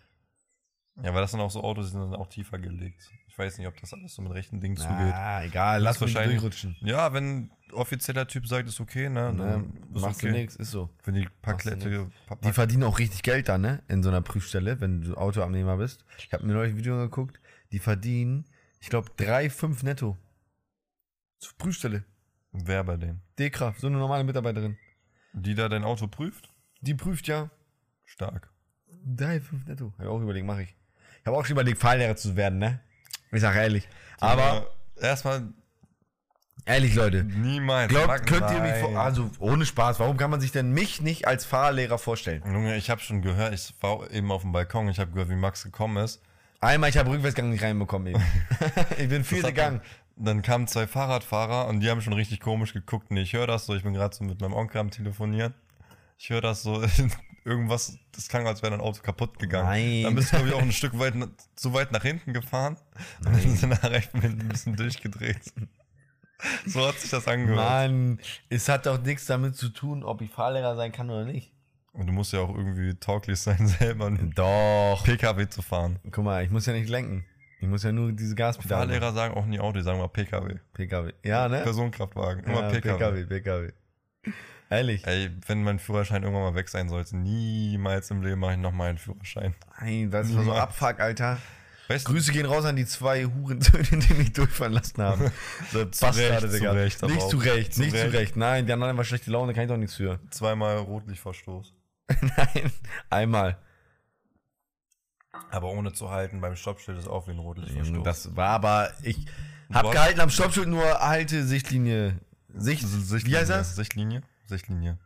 [1.02, 3.10] Ja, weil das sind auch so Autos, die sind dann auch tiefer gelegt.
[3.28, 5.12] Ich weiß nicht, ob das alles so mit rechten Dingen zugeht.
[5.12, 6.74] Ah, egal, lass mich wahrscheinlich- durchrutschen.
[6.80, 9.34] Ja, wenn offizieller Typ sagt, ist okay, ne?
[9.34, 10.32] Ne, Dann ist machst okay.
[10.32, 10.88] du nix, ist so.
[11.04, 11.28] Wenn die.
[11.42, 11.58] Pa
[12.42, 13.82] Die verdienen auch richtig Geld da, ne?
[13.88, 16.06] In so einer Prüfstelle, wenn du Autoabnehmer bist.
[16.16, 17.38] Ich habe mir neulich ein Video geguckt.
[17.72, 18.46] Die verdienen,
[18.80, 20.16] ich glaube, 3,5 netto.
[21.38, 22.04] Zur Prüfstelle.
[22.52, 23.20] Wer bei denen?
[23.38, 24.78] D-Kraft, so eine normale Mitarbeiterin.
[25.38, 26.48] Die da dein Auto prüft?
[26.80, 27.50] Die prüft ja
[28.06, 28.48] Stark.
[29.06, 29.92] 3,5 netto.
[29.92, 30.74] Habe ich auch überlegt, mache ich.
[31.20, 32.80] Ich habe auch schon überlegt, Fahrlehrer zu werden, ne?
[33.32, 33.86] Ich sage ehrlich.
[34.18, 34.66] Aber,
[34.96, 35.48] Äh, erstmal
[36.64, 37.24] ehrlich, Leute.
[37.24, 37.88] niemals.
[37.90, 41.44] Glaubt, könnt ihr mich, also ohne Spaß, warum kann man sich denn mich nicht als
[41.44, 42.42] Fahrlehrer vorstellen?
[42.46, 45.36] Junge, ich habe schon gehört, ich war eben auf dem Balkon, ich habe gehört, wie
[45.36, 46.22] Max gekommen ist.
[46.60, 48.22] Einmal, ich habe Rückwärtsgang nicht reinbekommen eben.
[48.98, 49.82] ich bin hat Gang.
[50.16, 53.10] Dann, kamen zwei Fahrradfahrer und die haben schon richtig komisch geguckt.
[53.10, 55.54] Und ich höre das so, ich bin gerade so mit meinem Onkel am Telefonieren.
[56.18, 56.82] Ich höre das so,
[57.44, 59.68] irgendwas, das klang, als wäre ein Auto kaputt gegangen.
[59.68, 60.02] Nein.
[60.04, 61.14] Dann bist du, glaube ich, auch ein Stück weit,
[61.54, 62.76] zu weit nach hinten gefahren.
[63.24, 65.52] Und dann sind nach rechts ein bisschen durchgedreht.
[66.66, 67.56] So hat sich das angehört.
[67.56, 71.52] Mann, es hat doch nichts damit zu tun, ob ich Fahrlehrer sein kann oder nicht.
[71.92, 75.02] Und du musst ja auch irgendwie tauglich sein, selber einen Doch.
[75.04, 75.98] PKW zu fahren.
[76.10, 77.24] Guck mal, ich muss ja nicht lenken.
[77.58, 78.86] Ich muss ja nur diese Gaspedale.
[78.86, 80.56] Fahrlehrer sagen auch nie Auto, die sagen mal PKW.
[80.74, 81.12] PKW.
[81.24, 81.62] Ja, ne?
[81.62, 83.24] Personenkraftwagen, immer ja, PKW.
[83.24, 83.72] PKW, PKW.
[84.68, 85.06] Ehrlich.
[85.06, 88.90] Ey, wenn mein Führerschein irgendwann mal weg sein sollte, niemals im Leben mache ich nochmal
[88.90, 89.54] einen Führerschein.
[89.80, 90.52] Nein, das war so.
[90.52, 91.38] Abfuck, Alter.
[91.88, 95.30] Weißt Grüße gehen raus an die zwei Hurensöhne, die mich durchfahren lassen haben.
[95.72, 96.72] So Bastarde, Digga.
[96.72, 98.36] zu Recht, nicht zu Recht, nicht zu Recht.
[98.36, 100.18] Nein, die anderen einfach schlechte Laune, kann ich doch nichts für.
[100.30, 101.74] zweimal Rotlichtverstoß.
[102.20, 102.72] Nein,
[103.08, 103.58] einmal.
[105.50, 108.02] Aber ohne zu halten, beim Stoppschild ist auch wie ein Rotlichtverstoß.
[108.04, 109.26] Das war aber, ich
[109.72, 109.92] hab Was?
[109.92, 112.20] gehalten am Stoppschild nur halte Sichtlinie.
[112.54, 113.24] Sicht, Sichtlinie.
[113.26, 113.76] wie heißt das?
[113.76, 114.22] Sichtlinie?
[114.46, 114.98] Sichtlinie.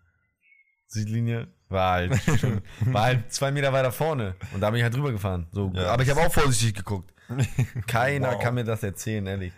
[0.87, 2.63] Sichtlinie war halt, schon,
[2.93, 4.35] war halt zwei Meter weiter vorne.
[4.53, 5.47] Und da bin ich halt drüber gefahren.
[5.53, 5.93] So, Ja.
[5.93, 7.13] aber ich habe auch vorsichtig geguckt.
[7.87, 8.43] Keiner Wow.
[8.43, 9.53] kann mir das erzählen, ehrlich.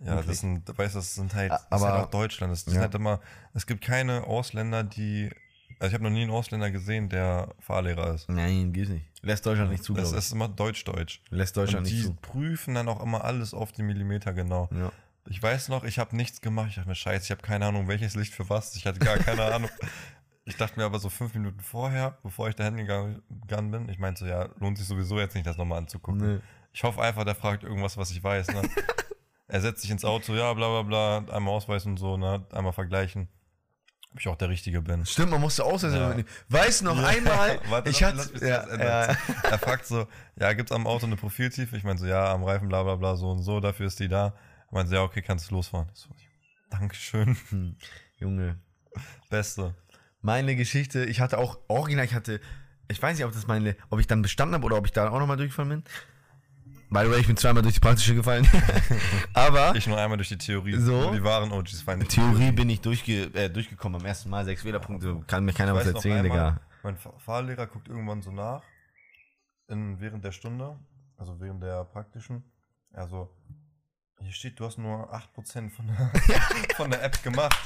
[0.00, 2.52] Ja, das sind, weißt du, das sind halt, das Aber- ist halt auch Deutschland.
[2.52, 2.80] Das, das Ja.
[2.80, 3.20] ist halt immer,
[3.54, 5.30] es gibt keine Ausländer, die,
[5.84, 8.28] also ich habe noch nie einen Ausländer gesehen, der Fahrlehrer ist.
[8.28, 9.04] Nein, geht's nicht.
[9.22, 11.20] Lässt Deutschland nicht zu, Das ist immer Deutsch-Deutsch.
[11.30, 12.14] Lässt Deutschland Und die nicht zu.
[12.14, 14.68] prüfen dann auch immer alles auf die Millimeter genau.
[14.72, 14.92] Ja.
[15.28, 16.68] Ich weiß noch, ich habe nichts gemacht.
[16.70, 18.76] Ich dachte mir, scheiße, ich habe keine Ahnung, welches Licht für was.
[18.76, 19.70] Ich hatte gar keine Ahnung.
[20.46, 23.98] Ich dachte mir aber so fünf Minuten vorher, bevor ich da hingegangen gegangen bin, ich
[23.98, 26.34] meinte so, ja, lohnt sich sowieso jetzt nicht, das nochmal anzugucken.
[26.34, 26.40] Nee.
[26.70, 28.48] Ich hoffe einfach, der fragt irgendwas, was ich weiß.
[28.48, 28.60] Ne?
[29.48, 32.44] er setzt sich ins Auto, ja, bla bla bla, einmal Ausweis und so, ne?
[32.52, 33.28] einmal vergleichen,
[34.14, 35.04] ob ich auch der Richtige bin.
[35.04, 36.14] Stimmt, man musste Ausweis Ja.
[36.14, 40.06] du noch Ja, einmal, warte, ich hatte, ja, ja, Er fragt so,
[40.36, 41.76] ja, gibt's am Auto eine Profiltiefe?
[41.76, 44.08] Ich meine so, ja, am Reifen, bla bla bla, so und so, dafür ist die
[44.08, 44.26] da.
[44.26, 44.34] Er
[44.70, 45.88] meinte so, ja, okay, kannst du losfahren.
[45.92, 46.10] Ich so,
[46.70, 47.36] Dankeschön,
[48.18, 48.58] Junge.
[49.30, 49.74] Beste.
[50.22, 52.40] Meine Geschichte, ich hatte auch, original, ich hatte,
[52.88, 55.08] ich weiß nicht, ob das meine, ob ich dann bestanden habe oder ob ich da
[55.10, 55.84] auch nochmal durchgefallen bin.
[56.94, 58.46] By the way, ich bin zweimal durch die praktische gefallen.
[59.34, 60.76] Aber Ich nur einmal durch die Theorie.
[60.78, 61.12] So?
[61.12, 65.20] Die wahren OGs die Theorie bin ich durchge äh, durchgekommen am ersten Mal, sechs Fehlerpunkte,
[65.26, 66.60] kann mir keiner was erzählen, einmal, Digga.
[66.84, 68.62] Mein Fahr- Fahrlehrer guckt irgendwann so nach,
[69.66, 70.78] in, während der Stunde,
[71.16, 72.44] also während der praktischen.
[72.92, 73.28] Also,
[74.20, 76.12] hier steht, du hast nur 8% von der,
[76.76, 77.58] von der App gemacht.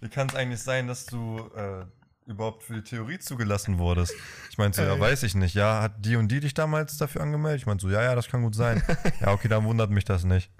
[0.00, 1.84] Wie kann es eigentlich sein, dass du äh,
[2.26, 4.14] überhaupt für die Theorie zugelassen wurdest?
[4.50, 5.00] Ich meinte so, ja, Ey.
[5.00, 5.54] weiß ich nicht.
[5.54, 7.62] Ja, hat die und die dich damals dafür angemeldet?
[7.62, 8.82] Ich meinte so, ja, ja, das kann gut sein.
[9.20, 10.50] ja, okay, dann wundert mich das nicht.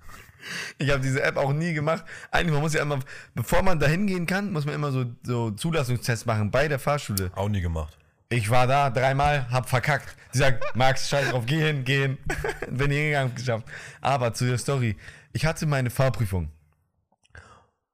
[0.79, 2.05] Ich habe diese App auch nie gemacht.
[2.31, 2.99] Eigentlich, man muss ja immer,
[3.35, 7.31] bevor man da hingehen kann, muss man immer so, so Zulassungstests machen bei der Fahrschule.
[7.35, 7.97] Auch nie gemacht.
[8.29, 10.17] Ich war da dreimal, hab verkackt.
[10.33, 12.19] Die sagt, Max, scheiß drauf, geh hin, geh hin.
[12.71, 13.67] Bin hingegangen, geschafft.
[14.01, 14.97] Aber zu der Story.
[15.33, 16.51] Ich hatte meine Fahrprüfung.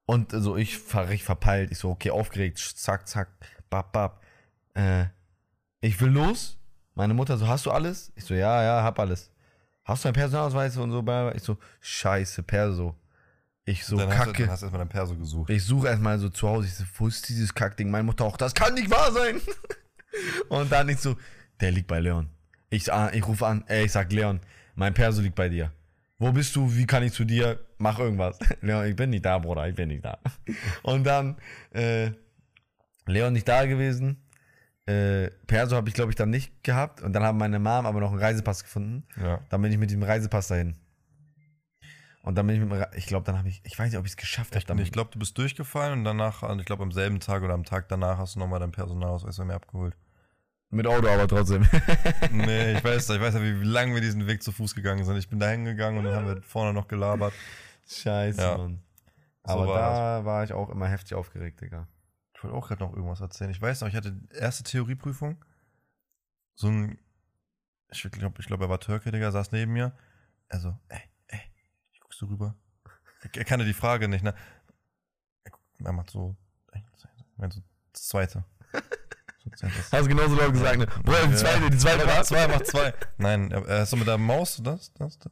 [0.05, 1.71] Und so, ich fahr richtig verpeilt.
[1.71, 3.29] Ich so, okay, aufgeregt, zack, zack,
[3.71, 4.21] bap, bap.
[4.75, 5.05] Äh,
[5.79, 6.59] ich will los.
[6.93, 8.11] Meine Mutter so, hast du alles?
[8.15, 9.31] Ich so, ja, ja, hab alles.
[9.83, 11.03] Hast du einen Personalausweis und so?
[11.33, 12.95] Ich so, scheiße, Perso.
[13.65, 14.43] Ich so, dann hast du, kacke.
[14.43, 15.49] dann hast du erstmal dein Perso gesucht.
[15.49, 17.89] Ich suche erstmal so zu Hause, ich so, wo ist dieses Kackding?
[17.89, 19.41] Meine Mutter auch, das kann nicht wahr sein.
[20.49, 21.15] Und dann ich so,
[21.59, 22.29] der liegt bei Leon.
[22.69, 24.39] Ich, ah, ich rufe an, ey, ich sag Leon,
[24.75, 25.71] mein Perso liegt bei dir.
[26.17, 26.71] Wo bist du?
[26.75, 27.59] Wie kann ich zu dir?
[27.77, 28.37] Mach irgendwas.
[28.61, 30.19] Leon, ich bin nicht da, Bruder, ich bin nicht da.
[30.83, 31.37] Und dann,
[31.71, 32.11] äh,
[33.05, 34.21] Leon nicht da gewesen.
[34.85, 37.01] Äh, Perso habe ich, glaube ich, dann nicht gehabt.
[37.01, 39.03] Und dann haben meine Mom aber noch einen Reisepass gefunden.
[39.21, 39.39] Ja.
[39.49, 40.75] Dann bin ich mit dem Reisepass dahin.
[42.23, 43.97] Und dann bin ich mit dem, Re ich glaube, dann habe ich, ich weiß nicht,
[43.97, 44.81] ob ich es geschafft habe.
[44.81, 47.63] Ich glaube, du bist durchgefallen und danach, und ich glaube, am selben Tag oder am
[47.63, 49.95] Tag danach hast du nochmal deinen Personalausweis bei mir abgeholt.
[50.69, 51.67] Mit Auto aber trotzdem.
[52.31, 55.17] Nee, ich weiß, ich weiß ja, wie, lange wir diesen Weg zu Fuß gegangen sind.
[55.17, 57.33] Ich bin da hingegangen und dann haben wir vorne noch gelabert.
[57.87, 58.57] Scheiße, Ja.
[58.57, 58.79] Mann.
[59.43, 61.87] So Aber war da war ich auch immer heftig aufgeregt, Digga.
[62.41, 63.51] Ich wollte auch gerade noch irgendwas erzählen.
[63.51, 65.45] Ich weiß noch, ich hatte erste Theorieprüfung.
[66.55, 66.97] So ein,
[67.91, 69.95] ich glaube, ich glaube, er war Türke, Digga, saß neben mir.
[70.47, 71.39] Er so, ey, ey,
[71.91, 72.55] ich guckst du rüber?
[73.21, 74.33] Er, kannte die Frage nicht, ne?
[75.43, 76.35] Er, guckt, er macht so,
[77.37, 77.61] mein, so
[77.93, 78.43] das zweite.
[79.55, 79.67] So.
[79.67, 80.87] Hast du genauso laut gesagt, ne?
[81.03, 82.91] Bruder, die zweite, die zweite macht zwei, macht zwei.
[83.17, 85.31] Nein, er, ist so mit der Maus, so das, das, das.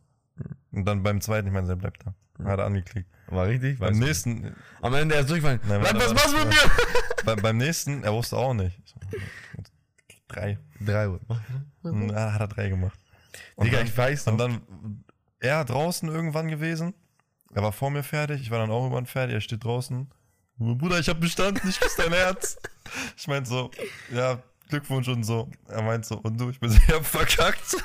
[0.71, 2.13] Und dann beim zweiten, ich meine, der bleibt da.
[2.43, 3.09] Hat er angeklickt.
[3.27, 3.79] War richtig?
[3.79, 5.59] Beim nächsten, Am Ende er ist durchgefallen.
[5.67, 6.71] Nein, was, machst du mit mir?
[7.25, 8.81] bei, beim nächsten, er wusste auch nicht.
[10.27, 10.57] Drei.
[10.79, 11.19] Drei Uhr.
[11.83, 12.97] Und er hat er drei gemacht.
[13.55, 14.33] Und Digga, dann, ich weiß noch.
[14.33, 15.03] Und dann
[15.39, 16.93] er draußen irgendwann gewesen.
[17.53, 20.09] Er war vor mir fertig, ich war dann auch irgendwann fertig, er steht draußen.
[20.57, 22.57] Bruder, ich hab bestanden, ich küsse dein Herz.
[23.17, 23.71] Ich meint so,
[24.11, 25.49] ja, Glückwunsch und so.
[25.67, 27.77] Er meint so, und du, ich bin sehr verkackt.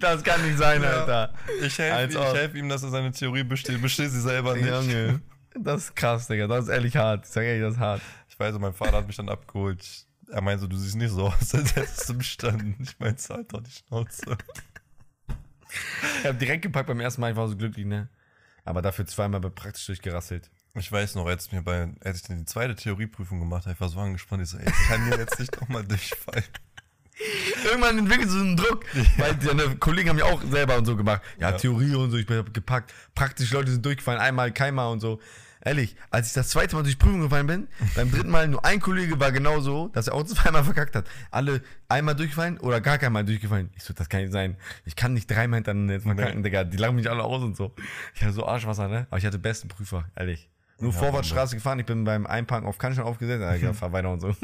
[0.00, 1.00] Das kann nicht sein, Ja.
[1.00, 1.34] Alter.
[1.62, 3.80] Ich helfe ihm, helf ihm, dass er seine Theorie besteht.
[3.80, 4.66] Besteht sie selber nicht.
[4.68, 5.20] Junge.
[5.58, 6.46] Das ist krass, Digga.
[6.46, 7.24] Das ist ehrlich hart.
[7.26, 8.02] Ich sag ehrlich, das ist hart.
[8.28, 9.84] Ich weiß, mein Vater hat mich dann abgeholt.
[10.30, 12.76] Er meinte so, du siehst nicht so aus, als hättest du bestanden.
[12.80, 14.36] Ich meinte, halt doch die Schnauze.
[16.20, 18.08] Ich hab direkt gepackt beim ersten Mal, ich war so glücklich, ne?
[18.64, 20.50] Aber dafür zweimal praktisch durchgerasselt.
[20.74, 23.80] Ich weiß noch, als, mir bei, als ich dann die zweite Theorieprüfung gemacht habe, ich
[23.80, 26.44] war so angespannt, ich so, ey, ich kann hier jetzt nicht nochmal durchfallen.
[27.64, 28.84] Irgendwann entwickelt so einen Druck,
[29.18, 31.22] weil deine Kollegen haben ja auch selber und so gemacht.
[31.38, 31.56] Ja, Ja.
[31.56, 32.92] Theorie und so, ich bin gepackt.
[33.14, 35.20] Praktisch Leute sind durchgefallen, einmal, keinmal und so.
[35.62, 38.80] Ehrlich, als ich das zweite Mal durch Prüfung gefallen bin, beim dritten Mal nur ein
[38.80, 41.04] Kollege war genau so, dass er auch zweimal verkackt hat.
[41.30, 43.68] Alle einmal durchgefallen oder gar keinmal durchgefallen.
[43.76, 44.56] Ich so, das kann nicht sein.
[44.86, 46.44] Ich kann nicht dreimal hintereinander jetzt verkacken, Nee.
[46.44, 46.64] Digga.
[46.64, 47.74] Die lachen mich alle aus und so.
[48.14, 49.06] Ich hatte so Arschwasser, ne?
[49.10, 50.48] Aber ich hatte besten Prüfer, ehrlich.
[50.78, 54.20] Nur Ja, Vorwärtsstraße gefahren, ich bin beim Einparken auf Kannstein aufgesetzt, Alter, fahr weiter und
[54.20, 54.34] so.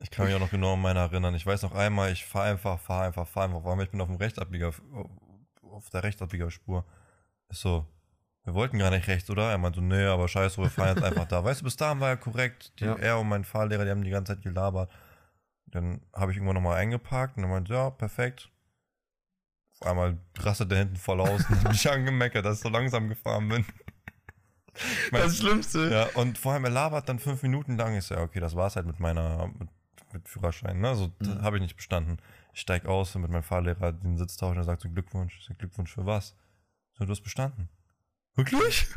[0.00, 1.34] Ich kann mich auch noch genau an meine erinnern.
[1.34, 3.62] Ich weiß noch einmal, ich fahre einfach, fahre einfach, fahre einfach.
[3.62, 4.72] Vor allem, ich bin auf dem Rechtsabbieger,
[5.62, 6.84] auf der Rechtsabbiegerspur.
[7.48, 7.84] Ist so,
[8.44, 9.50] wir wollten gar nicht rechts, oder?
[9.50, 11.42] Er meinte so, nee, aber scheiße, wir fahren jetzt einfach da.
[11.44, 12.72] Weißt du, bis dahin war er korrekt.
[12.78, 12.94] Die, Ja.
[12.96, 14.90] Er und mein Fahrlehrer, die haben die ganze Zeit gelabert.
[15.66, 18.50] Dann habe ich irgendwann nochmal eingeparkt und er meinte, ja, perfekt.
[19.80, 23.08] Auf einmal rastet der hinten voll aus und hat mich angemeckert, dass ich so langsam
[23.08, 23.64] gefahren bin.
[24.74, 25.90] Ich mein, Das Schlimmste.
[25.90, 27.96] ja, und vor allem er labert dann fünf Minuten lang.
[27.96, 29.68] Ich so, ja, okay, das war's halt mit meiner, mit,
[30.12, 30.94] mit Führerschein, ne?
[30.96, 31.42] So, Mhm.
[31.42, 32.18] habe ich nicht bestanden.
[32.52, 35.36] Ich steig aus und mit meinem Fahrlehrer den Sitz tauschen und er sagt so, Glückwunsch.
[35.38, 36.34] Ich sag, Glückwunsch für was?
[36.94, 37.68] So, du hast bestanden.
[38.34, 38.86] Wirklich?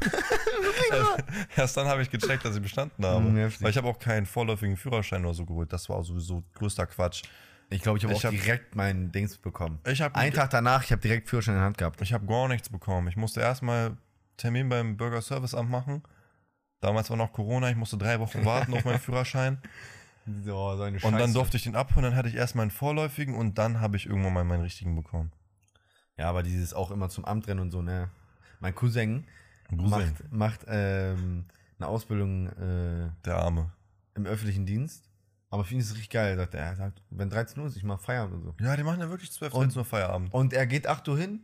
[0.92, 1.18] Also,
[1.56, 3.22] Erst dann habe ich gecheckt, dass ich bestanden habe.
[3.22, 3.52] Mhm.
[3.62, 5.72] Weil ich habe auch keinen vorläufigen Führerschein oder so geholt.
[5.72, 7.24] Das war sowieso größter Quatsch.
[7.70, 9.80] Ich glaube, ich habe auch hab- direkt meinen Dings bekommen.
[9.88, 12.02] Ich habe Einen Tag danach, ich habe direkt Führerschein in der Hand gehabt.
[12.02, 13.08] Ich habe gar nichts bekommen.
[13.08, 13.96] Ich musste erstmal
[14.38, 16.04] Termin beim Bürgerserviceamt machen.
[16.82, 19.62] Damals war noch Corona, ich musste drei Wochen warten auf meinen Führerschein.
[20.44, 23.36] So, so eine Und dann durfte ich den abholen, dann hatte ich erst meinen vorläufigen
[23.36, 25.32] und dann habe ich irgendwann mal meinen richtigen bekommen.
[26.18, 28.10] Ja, aber dieses auch immer zum Amt rennen und so, ne?
[28.60, 29.26] Mein Cousin,
[29.72, 31.46] macht, macht ähm,
[31.80, 33.72] eine Ausbildung äh, Der Arme.
[34.16, 35.10] im öffentlichen Dienst.
[35.50, 36.30] Aber für ihn ist es richtig geil.
[36.32, 38.56] Er sagt, er sagt, wenn 13 Uhr ist, ich mach Feierabend und so.
[38.64, 40.34] Ja, die machen ja wirklich 12, Und- 13 Uhr Feierabend.
[40.34, 41.42] Und er geht 8 Uhr hin.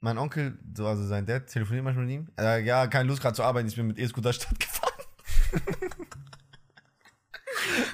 [0.00, 2.28] Mein Onkel, so, also sein Dad, telefoniert manchmal mit ihm.
[2.36, 4.92] Er sagt, ja, keine Lust gerade zu arbeiten, ich bin mit E-Scooter Stadt gefahren.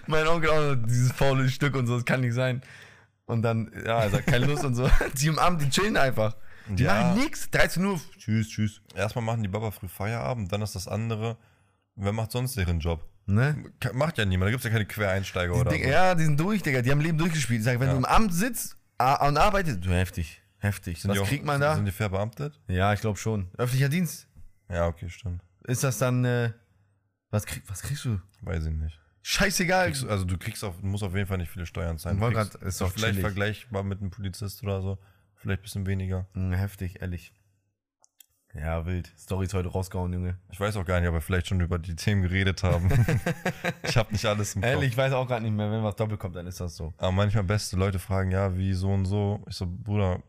[0.09, 2.63] Mein Onkel auch so, dieses faule Stück und so, das kann nicht sein.
[3.27, 4.91] Und dann, ja, er sagt, keine Lust und so.
[5.15, 6.37] Die Abend, die chillen einfach.
[6.69, 6.95] Die Ja.
[7.11, 7.51] machen nix.
[7.51, 8.81] 13 Uhr, tschüss, tschüss.
[8.95, 11.37] Erstmal machen die Baba früh Feierabend, dann ist das andere,
[11.97, 13.05] wer macht sonst ihren Job?
[13.27, 13.65] Ne?
[13.95, 15.91] Macht ja niemand, da gibt es ja keine Quereinsteiger Die oder Digga, so.
[15.93, 16.83] Ja, die sind durch, Digga.
[16.83, 17.61] Die haben Leben durchgespielt.
[17.61, 17.93] Ich sag, wenn Ja.
[17.93, 20.41] du im Amt sitzt und arbeitest, du, heftig.
[20.59, 21.01] Heftig.
[21.01, 21.75] Sind Was die auch- kriegt man da?
[21.77, 22.61] Sind die fair beamtet?
[22.69, 23.49] Ja, ich glaube schon.
[23.59, 24.29] Öffentlicher Dienst.
[24.69, 25.43] Ja, okay, stimmt.
[25.65, 26.53] Ist das dann, äh,
[27.31, 28.21] was, krieg, was kriegst du?
[28.43, 28.99] Weiß ich nicht.
[29.23, 29.87] Scheißegal.
[29.87, 32.19] Kriegst, also du kriegst auf, musst auf jeden Fall nicht viele Steuern zahlen.
[32.21, 33.21] Du kriegst- grad- ist doch vielleicht chillig.
[33.23, 34.99] vergleichbar mit einem Polizist oder so.
[35.37, 36.27] Vielleicht ein bisschen weniger.
[36.35, 37.33] Hm, heftig, ehrlich.
[38.55, 39.11] Ja, wild.
[39.19, 40.37] Stories heute rausgehauen, Junge.
[40.51, 42.91] Ich weiß auch gar nicht, ob wir vielleicht schon über die Themen geredet haben.
[43.83, 44.71] ich habe nicht alles im Kopf.
[44.71, 46.93] Ehrlich, ich weiß auch gerade nicht mehr, wenn was doppelt kommt, dann ist das so.
[46.99, 49.43] Aber manchmal beste Leute fragen, ja, wie so und so.
[49.49, 50.23] Ich so, Bruder,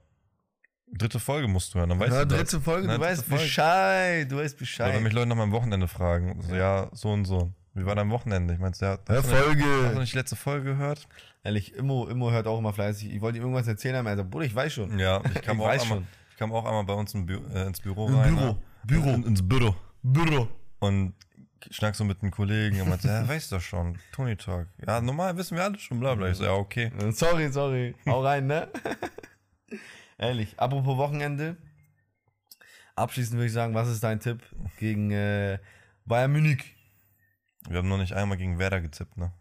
[0.93, 2.49] dritte Folge musst du hören, dann weißt Na, du das.
[2.49, 3.43] dritte Folge, Na, du dritte weißt Folge.
[3.43, 4.93] Bescheid, du weißt Oder Bescheid.
[4.95, 7.51] wenn mich Leute nach meinem Wochenende fragen, so, ja, so und so.
[7.75, 8.53] Wie war dein Wochenende?
[8.53, 8.81] Ich hat.
[8.81, 9.63] Hör Hast du nicht- Folge.
[9.85, 11.07] Hast du nicht die letzte Folge gehört?
[11.43, 13.11] Ehrlich, Immo, Immo hört auch immer fleißig.
[13.13, 14.99] Ich wollte ihm irgendwas erzählen, aber er sagt, Bruder, ich weiß schon.
[14.99, 16.07] Ja, ich kam, Ich auch, einmal, schon.
[16.31, 18.35] ich kam auch einmal bei uns im Bü äh, ins Büro Im rein.
[18.35, 18.45] Büro.
[18.45, 18.57] ne?
[18.85, 19.09] Büro.
[19.09, 19.75] In, ins Büro.
[20.03, 20.47] Büro.
[20.79, 21.13] Und
[21.71, 24.67] schnack so mit einem Kollegen und meinte, ja, weißt du schon, Tony Talk.
[24.85, 26.29] Ja, normal wissen wir alle schon, bla bla.
[26.29, 26.91] Ich so, ja, okay.
[27.11, 27.95] Sorry, sorry.
[28.05, 28.67] Hau rein, ne?
[30.17, 30.53] Ehrlich.
[30.57, 31.57] Apropos Wochenende.
[32.95, 34.41] Abschließend würde ich sagen, was ist dein Tipp
[34.79, 35.57] gegen äh,
[36.05, 36.75] Bayern Munich?
[37.69, 39.31] Wir haben noch nicht einmal gegen Werder gezippt, ne?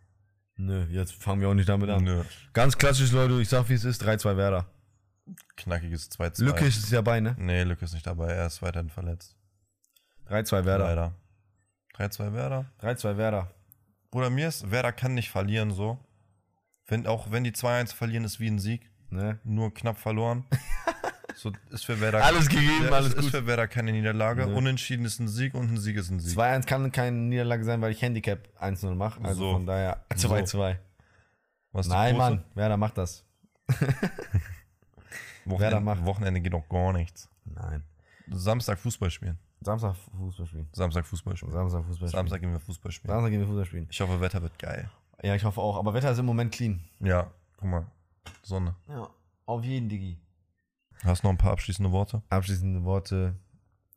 [0.56, 2.04] Nö, jetzt fangen wir auch nicht damit an.
[2.04, 2.24] Nö.
[2.52, 4.66] Ganz klassisch, Leute, ich sag wie es ist, 3-2 Werder.
[5.56, 6.44] Knackiges 2-2.
[6.44, 7.34] Lücke ist dabei, ne?
[7.38, 8.32] Nee, Lücke ist nicht dabei.
[8.32, 9.36] Er ist weiterhin verletzt.
[10.28, 10.84] 3-2 Werder.
[10.84, 11.14] Leider.
[11.96, 12.66] 3-2 Werder.
[12.80, 13.50] 3-2 Werder.
[14.10, 15.98] Bruder, mir ist, Werder kann nicht verlieren so.
[16.86, 18.90] Wenn, auch wenn die 2-1 verlieren, ist wie ein Sieg.
[19.10, 19.38] Ne?
[19.44, 20.44] Nur knapp verloren.
[21.42, 23.30] so ist für Werder Alles gegeben, ja, alles ist, ist gut.
[23.32, 24.46] für Werder keine Niederlage.
[24.46, 24.54] Nee.
[24.54, 26.38] Unentschieden ist ein Sieg und ein Sieg ist ein Sieg.
[26.38, 29.22] 2-1 kann keine Niederlage sein, weil ich Handicap 1-0 mache.
[29.24, 29.52] Also So.
[29.52, 30.28] von daher So.
[30.28, 30.76] 2-2.
[31.72, 32.16] Was ist die Nein?
[32.16, 33.24] Mann, Werder macht das.
[33.68, 33.86] Werder
[35.44, 36.04] Wochenende, macht.
[36.04, 37.28] Wochenende geht doch gar nichts.
[37.44, 37.82] Nein.
[38.30, 39.38] Samstag Fußball spielen.
[39.60, 40.68] Samstag Fußball spielen.
[40.72, 41.52] Samstag Fußball spielen.
[41.52, 42.10] Samstag Fußball spielen.
[42.10, 43.12] Samstag gehen wir Fußball spielen.
[43.12, 43.86] Samstag gehen wir Fußball spielen.
[43.90, 44.90] Ich hoffe, Wetter wird geil.
[45.22, 45.76] Ja, ich hoffe auch.
[45.78, 46.80] Aber Wetter ist im Moment clean.
[47.00, 47.86] Ja, guck mal.
[48.42, 48.74] Sonne.
[48.88, 49.08] Ja,
[49.46, 50.18] auf jeden, Digi.
[51.04, 52.22] Hast du noch ein paar abschließende Worte?
[52.28, 53.36] Abschließende Worte.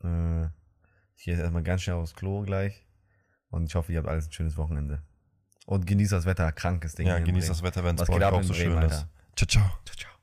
[0.03, 0.45] Äh,
[1.15, 2.85] ich gehe jetzt erstmal ganz schnell aufs Klo gleich.
[3.49, 5.01] Und ich hoffe, ihr habt alles ein schönes Wochenende.
[5.65, 6.51] Und genießt das Wetter.
[6.51, 7.07] Krankes Ding.
[7.07, 8.93] Ja, genießt das Wetter, wenn es bei euch auch so Bremen, schön ist.
[8.93, 9.09] Alter?
[9.35, 9.47] Ciao,
[9.85, 10.14] ciao.